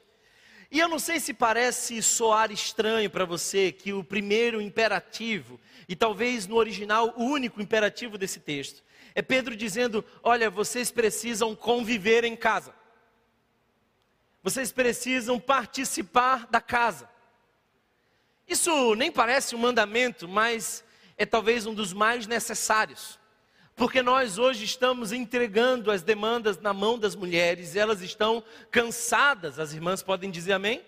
[0.70, 5.96] E eu não sei se parece soar estranho para você que o primeiro imperativo, e
[5.96, 8.84] talvez no original o único imperativo desse texto,
[9.16, 12.74] é Pedro dizendo: Olha, vocês precisam conviver em casa,
[14.44, 17.10] vocês precisam participar da casa.
[18.48, 20.84] Isso nem parece um mandamento, mas
[21.18, 23.20] é talvez um dos mais necessários.
[23.78, 29.72] Porque nós hoje estamos entregando as demandas na mão das mulheres, elas estão cansadas, as
[29.72, 30.84] irmãs podem dizer amém?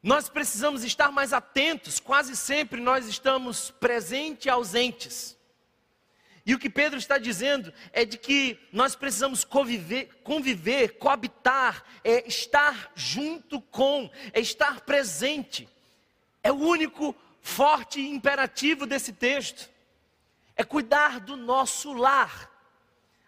[0.00, 5.36] Nós precisamos estar mais atentos, quase sempre nós estamos presentes e ausentes.
[6.46, 12.28] E o que Pedro está dizendo é de que nós precisamos conviver, conviver, coabitar, é
[12.28, 15.68] estar junto com, é estar presente.
[16.44, 17.12] É o único
[17.42, 19.74] forte imperativo desse texto.
[20.56, 22.50] É cuidar do nosso lar.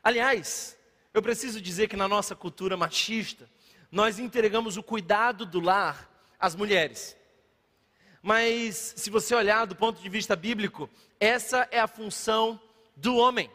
[0.02, 0.76] Aliás,
[1.12, 3.48] eu preciso dizer que na nossa cultura machista,
[3.90, 6.08] nós entregamos o cuidado do lar
[6.38, 7.16] às mulheres.
[8.22, 10.88] Mas se você olhar do ponto de vista bíblico,
[11.20, 12.60] essa é a função
[12.96, 13.50] do homem.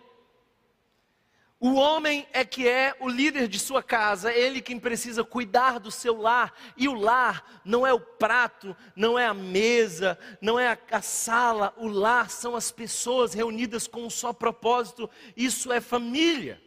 [1.65, 5.89] O homem é que é o líder de sua casa, ele quem precisa cuidar do
[5.89, 6.53] seu lar.
[6.75, 11.73] E o lar não é o prato, não é a mesa, não é a, sala.
[11.77, 15.09] O lar são as pessoas reunidas com um só propósito.
[15.37, 16.61] Isso é família.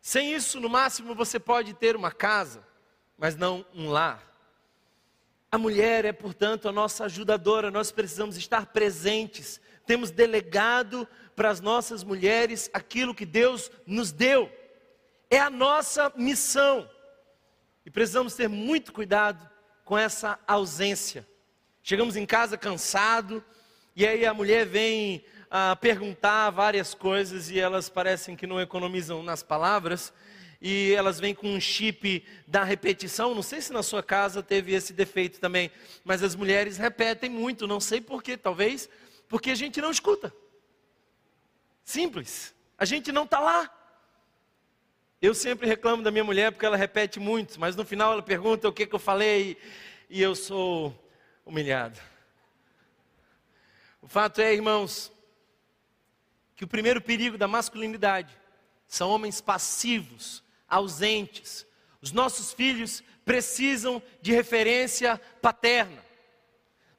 [0.00, 2.66] Sem isso, no máximo, você pode ter uma casa,
[3.16, 4.28] mas não um lar.
[5.52, 9.60] A mulher é, portanto, a nossa ajudadora, nós precisamos estar presentes.
[9.88, 14.52] Temos delegado para as nossas mulheres aquilo que Deus nos deu.
[15.30, 16.86] É a nossa missão.
[17.86, 19.48] E precisamos ter muito cuidado
[19.86, 21.26] com essa ausência.
[21.82, 23.42] Chegamos em casa cansado,
[23.96, 29.22] e aí a mulher vem a perguntar várias coisas e elas parecem que não economizam
[29.22, 30.12] nas palavras.
[30.60, 33.34] E elas vêm com um chip da repetição.
[33.34, 35.70] Não sei se na sua casa teve esse defeito também,
[36.04, 38.86] mas as mulheres repetem muito, não sei porquê, talvez
[39.28, 40.34] porque a gente não escuta.
[41.84, 42.54] Simples.
[42.76, 43.74] A gente não está lá.
[45.20, 48.68] Eu sempre reclamo da minha mulher porque ela repete muito, mas no final ela pergunta
[48.68, 49.56] o que, que eu falei
[50.08, 50.94] e eu sou
[51.44, 51.98] humilhado.
[54.00, 55.10] O fato é, irmãos,
[56.54, 58.36] que o primeiro perigo da masculinidade
[58.86, 61.66] são homens passivos, ausentes.
[62.00, 66.07] Os nossos filhos precisam de referência paterna.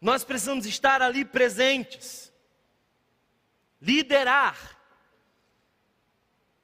[0.01, 2.31] Nós precisamos estar ali presentes,
[3.81, 4.79] liderar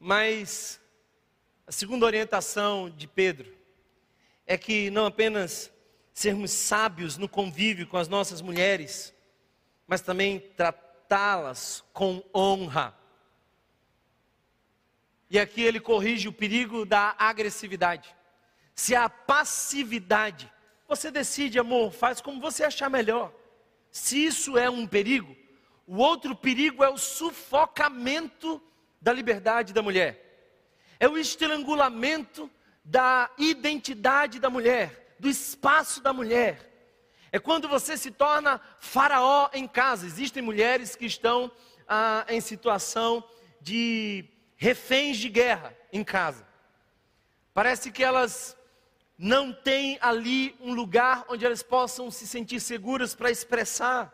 [0.07, 0.79] mas
[1.65, 3.51] a segunda orientação de Pedro
[4.45, 5.71] é que não apenas
[6.13, 9.11] sermos sábios no convívio com as nossas mulheres,
[9.87, 12.95] mas também tratá-las com honra.
[15.27, 18.15] E aqui ele corrige o perigo da agressividade.
[18.75, 20.51] Se a passividade,
[20.87, 23.33] você decide, amor, faz como você achar melhor.
[23.91, 25.35] Se isso é um perigo,
[25.87, 28.61] o outro perigo é o sufocamento
[29.01, 30.21] da liberdade da mulher,
[30.99, 32.49] é o estrangulamento
[32.83, 36.71] da identidade da mulher, do espaço da mulher.
[37.31, 40.05] É quando você se torna faraó em casa.
[40.05, 41.51] Existem mulheres que estão
[41.87, 43.23] ah, em situação
[43.59, 44.25] de
[44.55, 46.47] reféns de guerra em casa.
[47.53, 48.55] Parece que elas
[49.17, 54.13] não têm ali um lugar onde elas possam se sentir seguras para expressar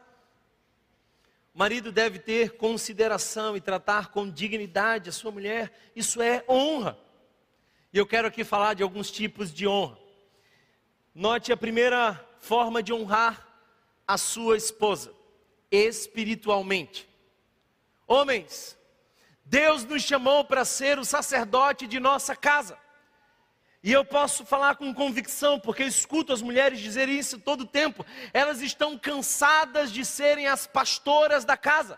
[1.54, 6.98] o marido deve ter consideração e tratar com dignidade a sua mulher, isso é honra.
[7.92, 9.98] E eu quero aqui falar de alguns tipos de honra.
[11.14, 13.46] Note a primeira forma de honrar
[14.08, 15.14] a sua esposa,
[15.70, 17.08] espiritualmente.
[18.08, 18.78] Homens,
[19.44, 22.78] Deus nos chamou para ser o sacerdote de nossa casa.
[23.84, 27.68] E eu posso falar com convicção, porque eu escuto as mulheres dizerem isso todo o
[27.68, 28.06] tempo.
[28.32, 31.98] Elas estão cansadas de serem as pastoras da casa.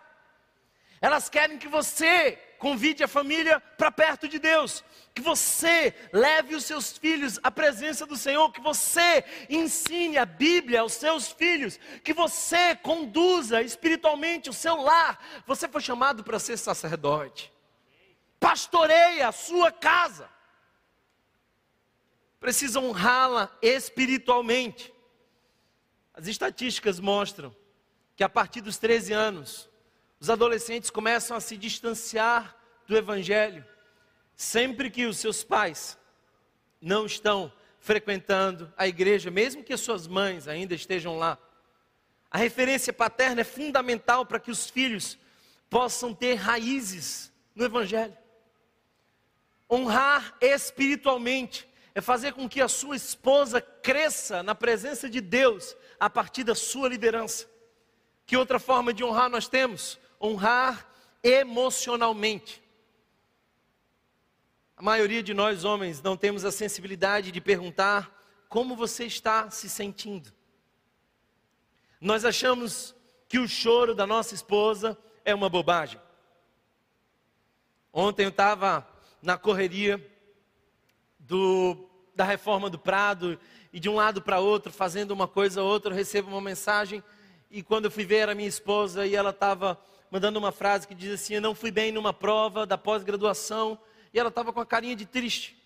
[1.02, 4.82] Elas querem que você convide a família para perto de Deus,
[5.14, 10.80] que você leve os seus filhos à presença do Senhor, que você ensine a Bíblia
[10.80, 15.20] aos seus filhos, que você conduza espiritualmente o seu lar.
[15.46, 17.52] Você foi chamado para ser sacerdote.
[18.40, 20.33] Pastoreia a sua casa
[22.44, 24.94] precisa honrá-la espiritualmente.
[26.14, 27.56] As estatísticas mostram
[28.18, 29.70] que a partir dos 13 anos,
[30.20, 32.54] os adolescentes começam a se distanciar
[32.86, 33.66] do Evangelho,
[34.36, 35.98] sempre que os seus pais
[36.82, 41.38] não estão frequentando a igreja, mesmo que as suas mães ainda estejam lá.
[42.30, 45.18] A referência paterna é fundamental para que os filhos
[45.70, 48.18] possam ter raízes no Evangelho.
[49.72, 56.10] Honrar espiritualmente é fazer com que a sua esposa cresça na presença de Deus a
[56.10, 57.48] partir da sua liderança.
[58.26, 60.00] Que outra forma de honrar nós temos?
[60.20, 60.88] Honrar
[61.22, 62.64] emocionalmente.
[64.76, 68.12] A maioria de nós homens não temos a sensibilidade de perguntar
[68.50, 70.34] como você está se sentindo.
[72.02, 72.96] Nós achamos
[73.30, 76.02] que o choro da nossa esposa é uma bobagem.
[77.94, 78.88] Ontem eu estava
[79.22, 80.13] na correria
[81.34, 83.40] do, da reforma do Prado
[83.74, 87.04] e de um lado para outro, fazendo uma coisa ou outra, eu recebo uma mensagem
[87.50, 89.82] e quando eu fui ver a minha esposa e ela estava
[90.12, 93.80] mandando uma frase que diz assim: Eu não fui bem numa prova da pós-graduação,
[94.14, 95.58] e ela estava com a carinha de triste.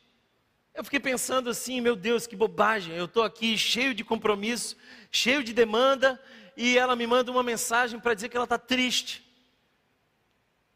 [0.73, 4.77] Eu fiquei pensando assim: Meu Deus, que bobagem, eu estou aqui cheio de compromisso,
[5.11, 6.17] cheio de demanda,
[6.55, 9.21] e ela me manda uma mensagem para dizer que ela está triste.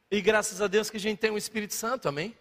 [0.09, 2.35] E graças a Deus que a gente tem o um Espírito Santo, amém?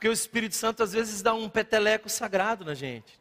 [0.00, 3.20] Porque o Espírito Santo às vezes dá um peteleco sagrado na gente.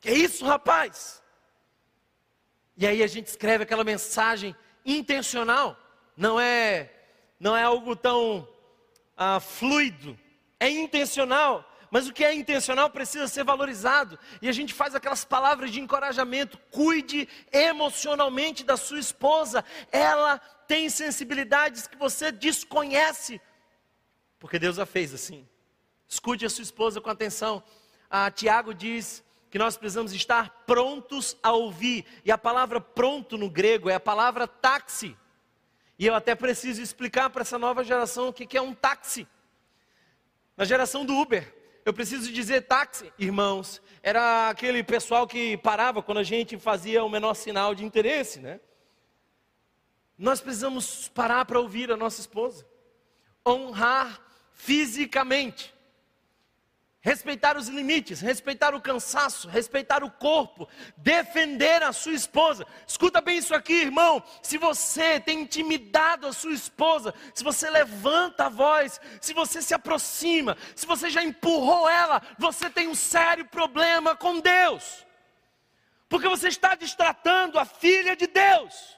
[0.00, 1.22] Que isso, rapaz?
[2.78, 5.78] E aí a gente escreve aquela mensagem intencional,
[6.16, 6.90] não é,
[7.38, 8.48] não é algo tão
[9.14, 10.18] ah, fluido,
[10.58, 11.70] é intencional.
[11.90, 14.18] Mas o que é intencional precisa ser valorizado.
[14.40, 16.58] E a gente faz aquelas palavras de encorajamento.
[16.70, 19.62] Cuide emocionalmente da sua esposa.
[19.92, 23.38] Ela tem sensibilidades que você desconhece.
[24.46, 25.44] Porque Deus a fez assim.
[26.06, 27.60] Escute a sua esposa com atenção.
[28.08, 32.06] Ah, Tiago diz que nós precisamos estar prontos a ouvir.
[32.24, 35.16] E a palavra pronto no grego é a palavra táxi.
[35.98, 39.26] E eu até preciso explicar para essa nova geração o que é um táxi.
[40.56, 41.52] Na geração do Uber,
[41.84, 47.10] eu preciso dizer táxi, irmãos, era aquele pessoal que parava quando a gente fazia o
[47.10, 48.60] menor sinal de interesse, né?
[50.16, 52.64] Nós precisamos parar para ouvir a nossa esposa,
[53.44, 54.24] honrar
[54.56, 55.76] fisicamente
[57.06, 62.66] respeitar os limites, respeitar o cansaço, respeitar o corpo, defender a sua esposa.
[62.84, 64.20] Escuta bem isso aqui, irmão.
[64.42, 69.72] Se você tem intimidado a sua esposa, se você levanta a voz, se você se
[69.72, 75.06] aproxima, se você já empurrou ela, você tem um sério problema com Deus.
[76.08, 78.95] Porque você está destratando a filha de Deus.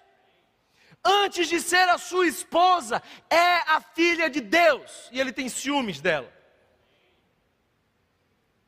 [1.04, 6.00] Antes de ser a sua esposa, é a filha de Deus, e ele tem ciúmes
[6.00, 6.32] dela.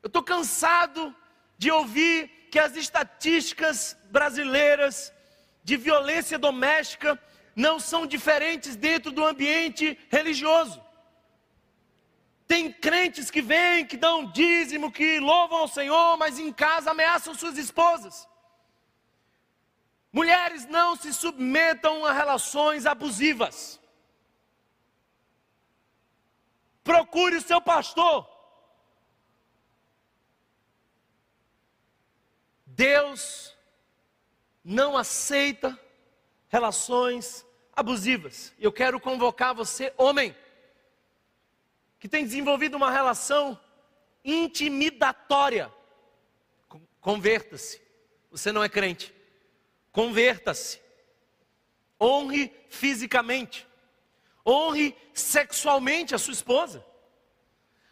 [0.02, 1.14] Eu estou cansado
[1.58, 5.12] de ouvir que as estatísticas brasileiras
[5.62, 7.20] de violência doméstica
[7.54, 10.82] não são diferentes dentro do ambiente religioso.
[12.46, 17.34] Tem crentes que vêm, que dão dízimo, que louvam ao Senhor, mas em casa ameaçam
[17.34, 18.26] suas esposas.
[20.12, 23.80] Mulheres não se submetam a relações abusivas.
[26.82, 28.28] Procure o seu pastor.
[32.66, 33.56] Deus
[34.64, 35.78] não aceita
[36.48, 38.52] relações abusivas.
[38.58, 40.34] Eu quero convocar você, homem,
[41.98, 43.58] que tem desenvolvido uma relação
[44.24, 45.72] intimidatória.
[47.00, 47.80] Converta-se.
[48.30, 49.14] Você não é crente.
[49.92, 50.80] Converta-se.
[52.00, 53.66] Honre fisicamente.
[54.46, 56.84] Honre sexualmente a sua esposa.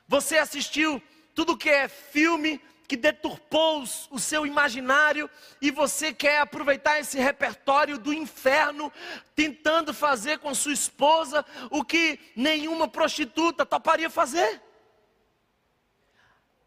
[0.06, 1.02] Você assistiu
[1.34, 5.28] tudo que é filme que deturpou o seu imaginário
[5.60, 8.90] e você quer aproveitar esse repertório do inferno,
[9.36, 14.62] tentando fazer com sua esposa o que nenhuma prostituta toparia fazer.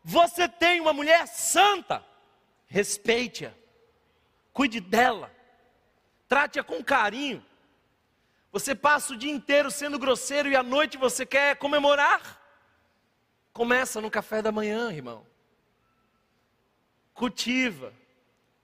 [0.03, 2.05] Você tem uma mulher santa,
[2.67, 3.51] respeite-a,
[4.53, 5.31] cuide dela,
[6.27, 7.45] trate-a com carinho.
[8.51, 12.41] Você passa o dia inteiro sendo grosseiro e à noite você quer comemorar?
[13.53, 15.25] Começa no café da manhã, irmão
[17.21, 17.93] cultiva,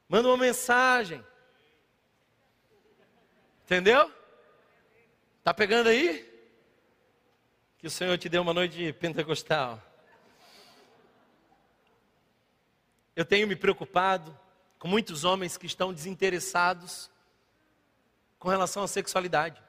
[0.09, 1.23] manda uma mensagem.
[3.63, 4.11] Entendeu?
[5.43, 6.25] Tá pegando aí?
[7.77, 9.79] Que o Senhor te deu uma noite pentecostal.
[13.15, 14.35] Eu tenho me preocupado
[14.79, 17.09] com muitos homens que estão desinteressados
[18.37, 19.61] com relação à sexualidade.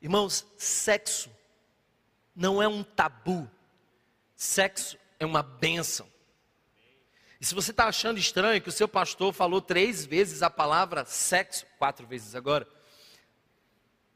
[0.00, 1.30] Irmãos, sexo
[2.34, 3.50] não é um tabu
[4.40, 6.10] Sexo é uma bênção.
[7.38, 11.04] E se você está achando estranho que o seu pastor falou três vezes a palavra
[11.04, 12.66] sexo, quatro vezes agora,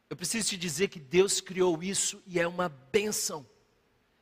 [0.09, 3.47] eu preciso te dizer que Deus criou isso e é uma bênção.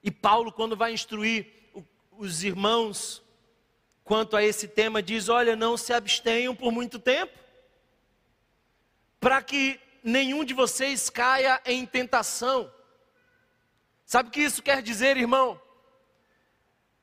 [0.02, 1.61] E Paulo, quando vai instruir
[2.18, 3.22] os irmãos
[4.04, 7.38] quanto a esse tema, diz: Olha, não se abstenham por muito tempo,
[9.20, 12.72] para que nenhum de vocês caia em tentação.
[14.04, 15.60] Sabe o que isso quer dizer, irmão?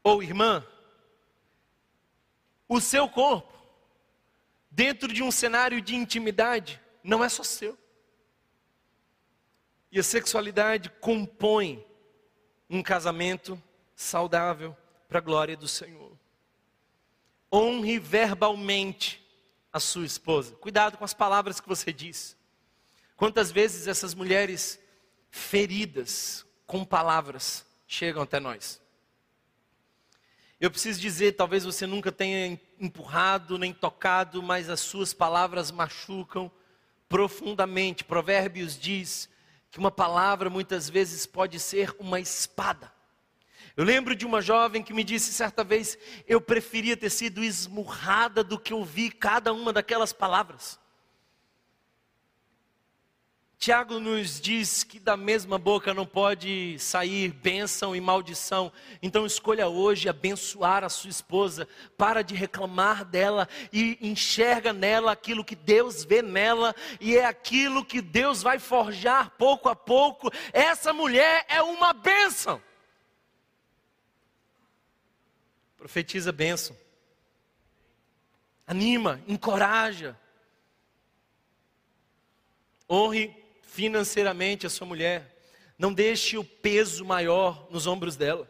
[0.03, 0.66] ou irmã,
[2.68, 3.53] o seu corpo,
[4.70, 7.78] dentro de um cenário de intimidade, não é só seu.
[9.91, 11.86] E a sexualidade compõe
[12.70, 13.62] um casamento
[13.95, 14.78] saudável
[15.10, 16.18] para a glória do Senhor.
[17.51, 19.22] Honre verbalmente
[19.74, 20.55] a sua esposa.
[20.55, 22.38] Cuidado com as palavras que você diz.
[23.18, 24.80] Quantas vezes essas mulheres
[25.32, 28.80] feridas com palavras chegam até nós.
[30.60, 36.51] Eu preciso dizer, talvez você nunca tenha empurrado nem tocado, mas as suas palavras machucam
[37.07, 38.03] profundamente.
[38.03, 39.30] Provérbios diz
[39.72, 42.91] que uma palavra muitas vezes pode ser uma espada.
[43.80, 48.43] Eu lembro de uma jovem que me disse certa vez: eu preferia ter sido esmurrada
[48.43, 50.77] do que ouvir cada uma daquelas palavras.
[53.57, 58.69] Tiago nos diz que da mesma boca não pode sair bênção e maldição.
[59.01, 61.65] Então escolha hoje abençoar a sua esposa.
[61.97, 67.86] Para de reclamar dela e enxerga nela aquilo que Deus vê nela e é aquilo
[67.86, 70.30] que Deus vai forjar pouco a pouco.
[70.51, 72.61] Essa mulher é uma bênção.
[75.80, 76.75] Profetiza bênção.
[78.67, 80.19] Anima, encoraja.
[82.88, 85.41] Honre financeiramente a sua mulher.
[85.77, 88.45] Não deixe o peso maior nos ombros dela.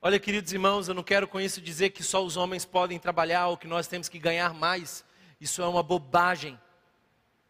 [0.00, 3.48] Olha, queridos irmãos, eu não quero com isso dizer que só os homens podem trabalhar
[3.48, 5.04] ou que nós temos que ganhar mais.
[5.38, 6.58] Isso é uma bobagem.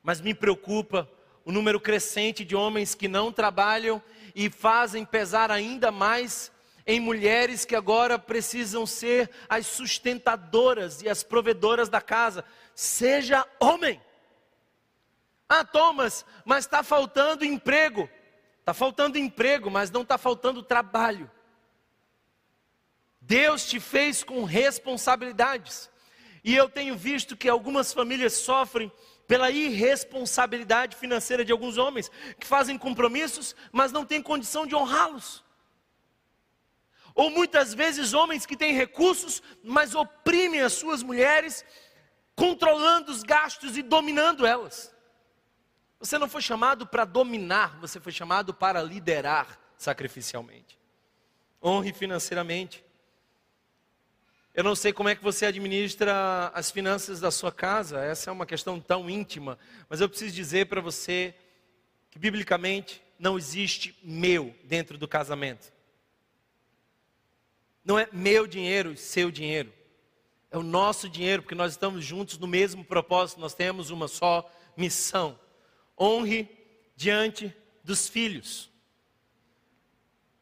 [0.03, 1.09] Mas me preocupa
[1.44, 4.03] o número crescente de homens que não trabalham
[4.34, 6.51] e fazem pesar ainda mais
[6.87, 12.45] em mulheres que agora precisam ser as sustentadoras e as provedoras da casa.
[12.74, 14.01] Seja homem.
[15.49, 18.09] Ah, Thomas, mas está faltando emprego.
[18.61, 21.31] Está faltando emprego, mas não está faltando trabalho.
[23.20, 25.91] Deus te fez com responsabilidades.
[26.43, 28.91] E eu tenho visto que algumas famílias sofrem
[29.26, 35.45] pela irresponsabilidade financeira de alguns homens, que fazem compromissos, mas não têm condição de honrá-los.
[37.14, 41.64] Ou muitas vezes homens que têm recursos, mas oprimem as suas mulheres,
[42.34, 44.94] controlando os gastos e dominando elas.
[45.98, 50.78] Você não foi chamado para dominar, você foi chamado para liderar sacrificialmente.
[51.62, 52.82] Honre financeiramente.
[54.54, 58.32] Eu não sei como é que você administra as finanças da sua casa, essa é
[58.32, 59.58] uma questão tão íntima,
[59.88, 61.34] mas eu preciso dizer para você
[62.11, 65.72] que biblicamente não existe meu dentro do casamento.
[67.85, 69.72] Não é meu dinheiro, seu dinheiro.
[70.51, 74.51] É o nosso dinheiro, porque nós estamos juntos no mesmo propósito, nós temos uma só
[74.76, 75.39] missão
[76.01, 76.49] honre
[76.97, 77.55] diante
[77.85, 78.70] dos filhos.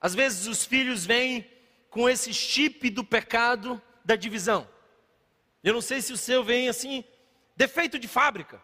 [0.00, 1.50] Às vezes os filhos vêm
[1.90, 4.68] com esse chip do pecado da divisão.
[5.64, 7.02] Eu não sei se o seu vem assim,
[7.56, 8.62] defeito de fábrica.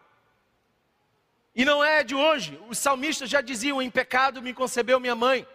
[1.53, 2.59] E não é de hoje.
[2.69, 5.45] Os salmistas já diziam: em pecado me concebeu minha mãe.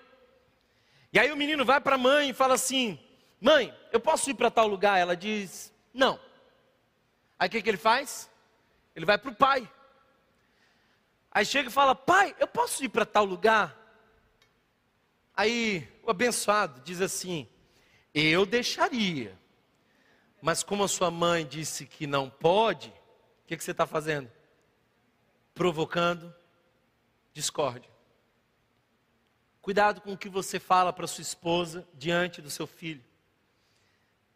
[1.13, 2.99] E aí o menino vai para a mãe e fala assim:
[3.41, 4.99] Mãe, eu posso ir para tal lugar?
[4.99, 6.21] Ela diz: Não.
[7.39, 8.31] Aí o que, que ele faz?
[8.95, 9.71] Ele vai para o pai.
[11.31, 13.77] Aí chega e fala: Pai, eu posso ir para tal lugar?
[15.35, 17.49] Aí o abençoado diz assim:
[18.13, 19.39] Eu deixaria,
[20.43, 24.31] mas como a sua mãe disse que não pode, o que, que você está fazendo?
[25.55, 26.35] Provocando
[27.33, 27.91] discórdia.
[29.63, 33.05] Cuidado com o que você fala para sua esposa diante do seu filho.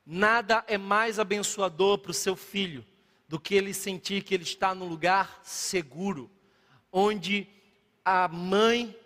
[0.06, 2.84] Nada é mais abençoador para o seu filho
[3.28, 6.30] do que ele sentir que ele está no lugar seguro
[6.92, 7.48] onde
[8.04, 8.96] a mãe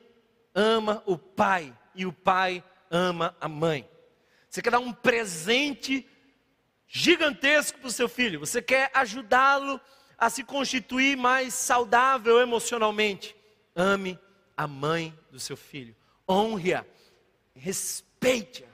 [0.55, 3.89] ama o pai e o pai ama a mãe.
[4.51, 6.07] Você quer dar um presente
[6.87, 9.81] gigantesco para o seu filho, você quer ajudá-lo
[10.19, 13.35] a se constituir mais saudável emocionalmente.
[13.75, 14.19] Ame
[14.57, 15.97] a mãe do seu filho,
[16.29, 16.85] honre-a,
[17.55, 18.69] respeite-a.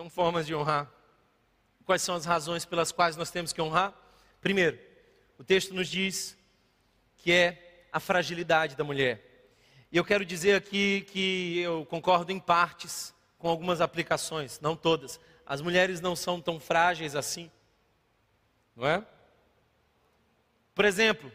[0.00, 0.90] São formas de honrar.
[1.84, 3.92] Quais são as razões pelas quais nós temos que honrar?
[4.40, 4.78] Primeiro,
[5.36, 6.38] o texto nos diz
[7.18, 9.52] que é a fragilidade da mulher.
[9.92, 15.20] E eu quero dizer aqui que eu concordo em partes com algumas aplicações, não todas.
[15.44, 17.50] As mulheres não são tão frágeis assim,
[18.74, 19.04] não é?
[20.74, 21.30] Por exemplo,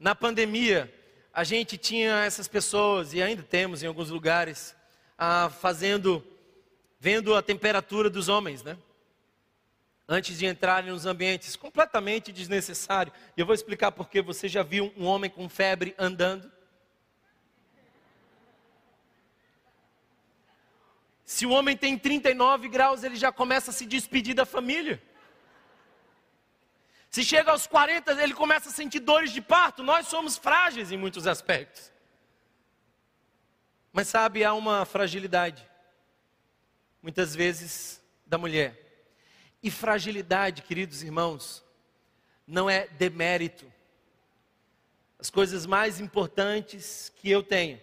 [0.00, 0.90] na pandemia,
[1.30, 4.74] a gente tinha essas pessoas, e ainda temos em alguns lugares,
[5.18, 6.24] ah, fazendo,
[6.98, 8.76] vendo a temperatura dos homens, né?
[10.08, 13.12] antes de entrarem nos ambientes, completamente desnecessário.
[13.36, 16.50] E eu vou explicar porque você já viu um homem com febre andando?
[21.26, 25.02] Se o homem tem 39 graus, ele já começa a se despedir da família.
[27.10, 29.82] Se chega aos 40, ele começa a sentir dores de parto.
[29.82, 31.92] Nós somos frágeis em muitos aspectos.
[33.92, 35.68] Mas sabe, há uma fragilidade,
[37.02, 39.06] muitas vezes, da mulher.
[39.62, 41.64] E fragilidade, queridos irmãos,
[42.46, 43.70] não é demérito.
[45.18, 47.80] As coisas mais importantes que eu tenho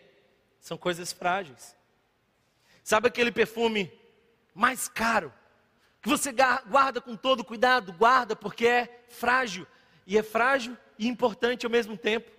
[0.59, 1.75] são coisas frágeis.
[2.83, 3.91] Sabe aquele perfume
[4.53, 5.33] mais caro,
[6.01, 6.31] que você
[6.67, 7.91] guarda com todo cuidado?
[7.91, 9.65] Guarda porque é frágil,
[10.05, 12.31] e é frágil e importante ao mesmo tempo.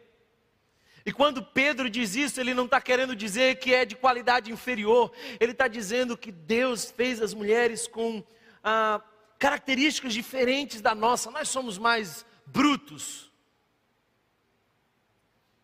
[1.07, 5.13] E quando Pedro diz isso, ele não está querendo dizer que é de qualidade inferior,
[5.39, 8.25] ele está dizendo que Deus fez as mulheres com
[8.63, 9.01] ah,
[9.39, 13.31] características diferentes da nossa, nós somos mais brutos.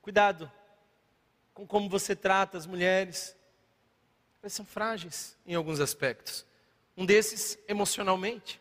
[0.01, 0.51] Cuidado
[1.53, 3.37] com como você trata as mulheres,
[4.41, 6.47] elas são frágeis em alguns aspectos,
[6.97, 8.61] um desses emocionalmente.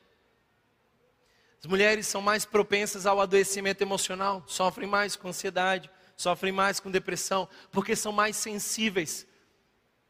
[1.59, 6.91] As mulheres são mais propensas ao adoecimento emocional, sofrem mais com ansiedade, sofrem mais com
[6.91, 9.27] depressão, porque são mais sensíveis.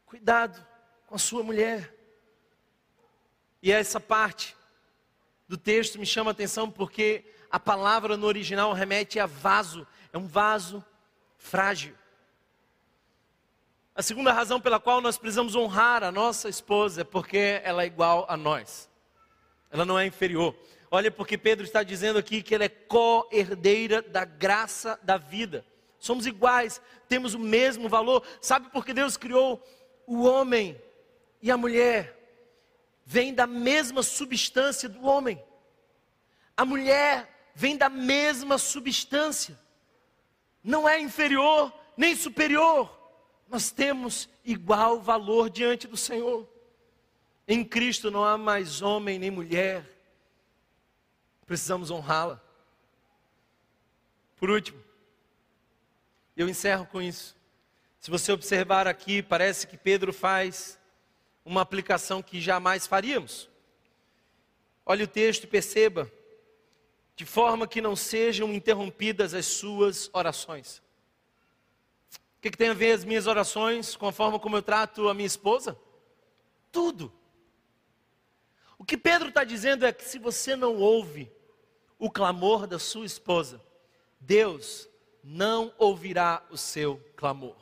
[0.04, 0.64] Cuidado
[1.06, 1.94] com a sua mulher.
[3.62, 4.54] E essa parte
[5.48, 10.18] do texto me chama a atenção porque a palavra no original remete a vaso, é
[10.18, 10.84] um vaso
[11.36, 11.94] frágil.
[13.94, 17.86] A segunda razão pela qual nós precisamos honrar a nossa esposa é porque ela é
[17.86, 18.88] igual a nós.
[19.70, 20.54] Ela não é inferior.
[20.90, 25.64] Olha, porque Pedro está dizendo aqui que ela é co-herdeira da graça da vida
[26.02, 28.26] somos iguais, temos o mesmo valor.
[28.40, 29.64] Sabe por que Deus criou
[30.04, 30.76] o homem
[31.40, 32.18] e a mulher?
[33.06, 35.40] Vem da mesma substância do homem.
[36.56, 39.56] A mulher vem da mesma substância.
[40.62, 42.90] Não é inferior nem superior.
[43.48, 46.48] Nós temos igual valor diante do Senhor.
[47.46, 49.88] Em Cristo não há mais homem nem mulher.
[51.46, 52.42] Precisamos honrá-la.
[54.36, 54.81] Por último,
[56.42, 57.36] eu encerro com isso.
[58.00, 60.78] Se você observar aqui, parece que Pedro faz
[61.44, 63.48] uma aplicação que jamais faríamos.
[64.84, 66.10] Olhe o texto e perceba,
[67.14, 70.78] de forma que não sejam interrompidas as suas orações.
[72.36, 75.08] O que, que tem a ver as minhas orações com a forma como eu trato
[75.08, 75.78] a minha esposa?
[76.72, 77.12] Tudo.
[78.76, 81.30] O que Pedro está dizendo é que se você não ouve
[82.00, 83.62] o clamor da sua esposa,
[84.18, 84.88] Deus
[85.22, 87.56] não ouvirá o seu clamor.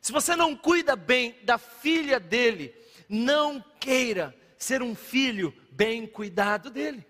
[0.00, 2.74] Se você não cuida bem da filha dele,
[3.08, 7.06] não queira ser um filho bem cuidado dele.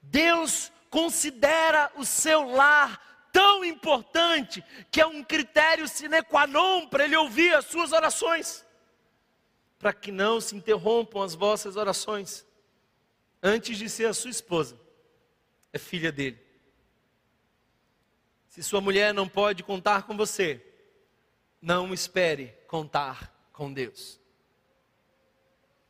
[0.00, 7.04] Deus considera o seu lar tão importante que é um critério sine qua non para
[7.04, 8.64] ele ouvir as suas orações,
[9.78, 12.46] para que não se interrompam as vossas orações.
[13.42, 14.78] Antes de ser a sua esposa,
[15.72, 16.49] é filha dele.
[18.50, 20.60] Se sua mulher não pode contar com você,
[21.62, 24.18] não espere contar com Deus.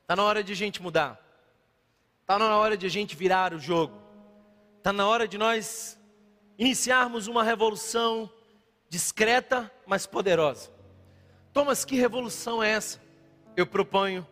[0.03, 1.19] Está na hora de a gente mudar.
[2.21, 3.99] Está na hora de a gente virar o jogo.
[4.77, 5.99] Está na hora de nós
[6.59, 8.31] iniciarmos uma revolução
[8.91, 10.71] discreta, mas poderosa.
[11.55, 13.01] Thomas, que revolução é essa?
[13.57, 14.27] Eu proponho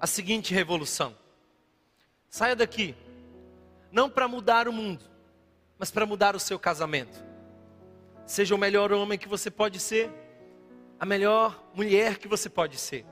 [0.00, 1.14] a seguinte revolução:
[2.26, 2.96] saia daqui,
[3.92, 5.04] não para mudar o mundo,
[5.78, 7.28] mas para mudar o seu casamento.
[8.30, 10.08] Seja o melhor homem que você pode ser,
[11.00, 13.04] a melhor mulher que você pode ser.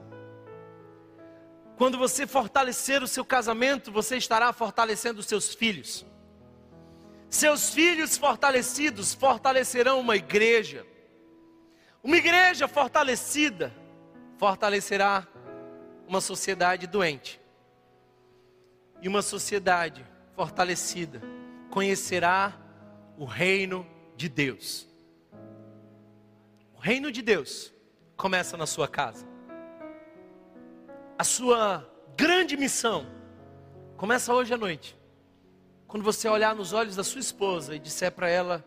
[1.77, 6.07] Quando você fortalecer o seu casamento, você estará fortalecendo os seus filhos.
[7.29, 10.87] Seus filhos fortalecidos fortalecerão uma igreja.
[12.01, 13.75] Uma igreja fortalecida
[14.37, 15.27] fortalecerá
[16.07, 17.41] uma sociedade doente.
[19.03, 20.07] E uma sociedade
[20.37, 21.21] fortalecida
[21.71, 22.57] conhecerá
[23.17, 23.85] o reino
[24.17, 24.88] de Deus.
[26.79, 27.75] O reino de Deus
[28.17, 29.27] começa na sua casa.
[31.19, 31.85] A sua
[32.17, 33.05] grande missão
[33.97, 34.97] começa hoje à noite.
[35.89, 38.65] Quando você olhar nos olhos da sua esposa e disser para ela: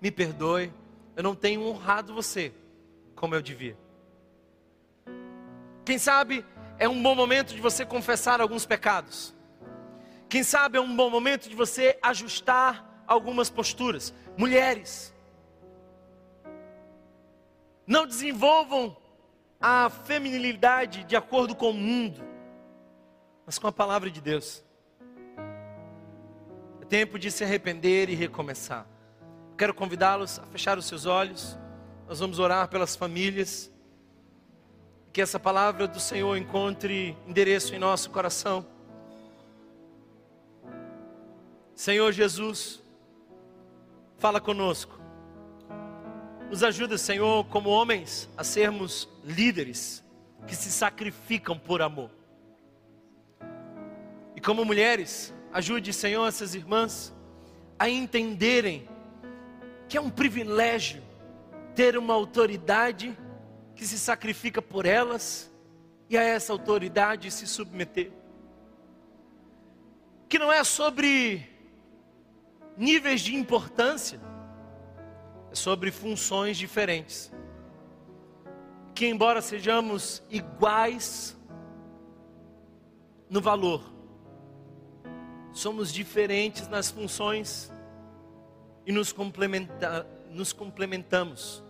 [0.00, 0.72] Me perdoe,
[1.14, 2.50] eu não tenho honrado você
[3.14, 3.76] como eu devia.
[5.84, 6.42] Quem sabe
[6.78, 9.34] é um bom momento de você confessar alguns pecados.
[10.30, 14.14] Quem sabe é um bom momento de você ajustar algumas posturas.
[14.34, 15.09] Mulheres,
[17.90, 18.96] não desenvolvam
[19.60, 22.22] a feminilidade de acordo com o mundo,
[23.44, 24.62] mas com a palavra de Deus.
[26.80, 28.86] É tempo de se arrepender e recomeçar.
[29.58, 31.58] Quero convidá-los a fechar os seus olhos.
[32.06, 33.68] Nós vamos orar pelas famílias.
[35.12, 38.64] Que essa palavra do Senhor encontre endereço em nosso coração.
[41.74, 42.80] Senhor Jesus,
[44.16, 44.99] fala conosco.
[46.50, 50.02] Nos ajuda, Senhor, como homens, a sermos líderes
[50.48, 52.10] que se sacrificam por amor.
[54.34, 57.14] E como mulheres, ajude, Senhor, essas irmãs
[57.78, 58.88] a entenderem
[59.88, 61.00] que é um privilégio
[61.76, 63.16] ter uma autoridade
[63.76, 65.48] que se sacrifica por elas
[66.08, 68.10] e a essa autoridade se submeter.
[70.28, 71.48] Que não é sobre
[72.76, 74.20] níveis de importância,
[75.52, 77.32] sobre funções diferentes.
[78.94, 81.36] Que, embora sejamos iguais
[83.28, 83.82] no valor,
[85.52, 87.72] somos diferentes nas funções
[88.86, 91.62] e nos, complementa, nos complementamos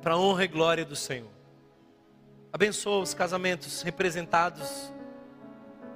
[0.00, 1.30] para a honra e glória do Senhor.
[2.52, 4.92] Abençoa os casamentos representados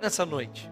[0.01, 0.71] nessa noite.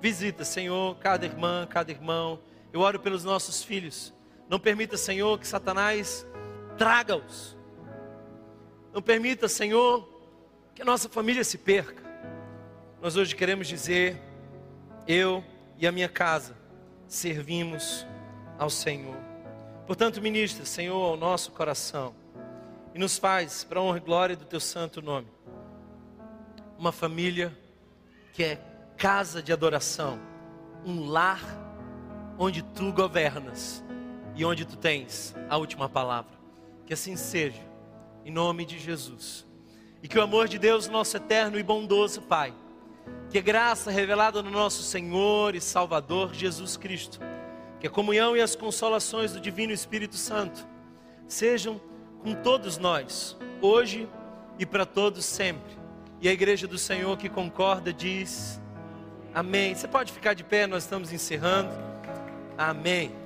[0.00, 2.38] Visita, Senhor, cada irmã, cada irmão.
[2.72, 4.14] Eu oro pelos nossos filhos.
[4.48, 6.26] Não permita, Senhor, que Satanás
[6.78, 7.56] traga-os.
[8.92, 10.08] Não permita, Senhor,
[10.74, 12.02] que a nossa família se perca.
[13.02, 14.20] Nós hoje queremos dizer:
[15.06, 15.44] eu
[15.78, 16.56] e a minha casa
[17.08, 18.06] servimos
[18.58, 19.16] ao Senhor.
[19.86, 22.14] Portanto, ministra, Senhor, ao nosso coração
[22.94, 25.28] e nos faz, para a honra e glória do teu santo nome,
[26.78, 27.56] uma família
[28.32, 28.58] que é
[28.96, 30.18] casa de adoração,
[30.84, 31.40] um lar
[32.38, 33.84] onde tu governas
[34.36, 36.32] e onde tu tens a última palavra.
[36.84, 37.62] Que assim seja,
[38.24, 39.46] em nome de Jesus.
[40.02, 42.54] E que o amor de Deus, nosso eterno e bondoso Pai,
[43.30, 47.18] que a graça revelada no nosso Senhor e Salvador Jesus Cristo,
[47.80, 50.66] que a comunhão e as consolações do Divino Espírito Santo
[51.26, 51.80] sejam
[52.22, 54.08] com todos nós, hoje
[54.58, 55.76] e para todos sempre.
[56.20, 58.60] E a igreja do Senhor que concorda diz:
[59.34, 59.74] Amém.
[59.74, 61.70] Você pode ficar de pé, nós estamos encerrando.
[62.56, 63.25] Amém.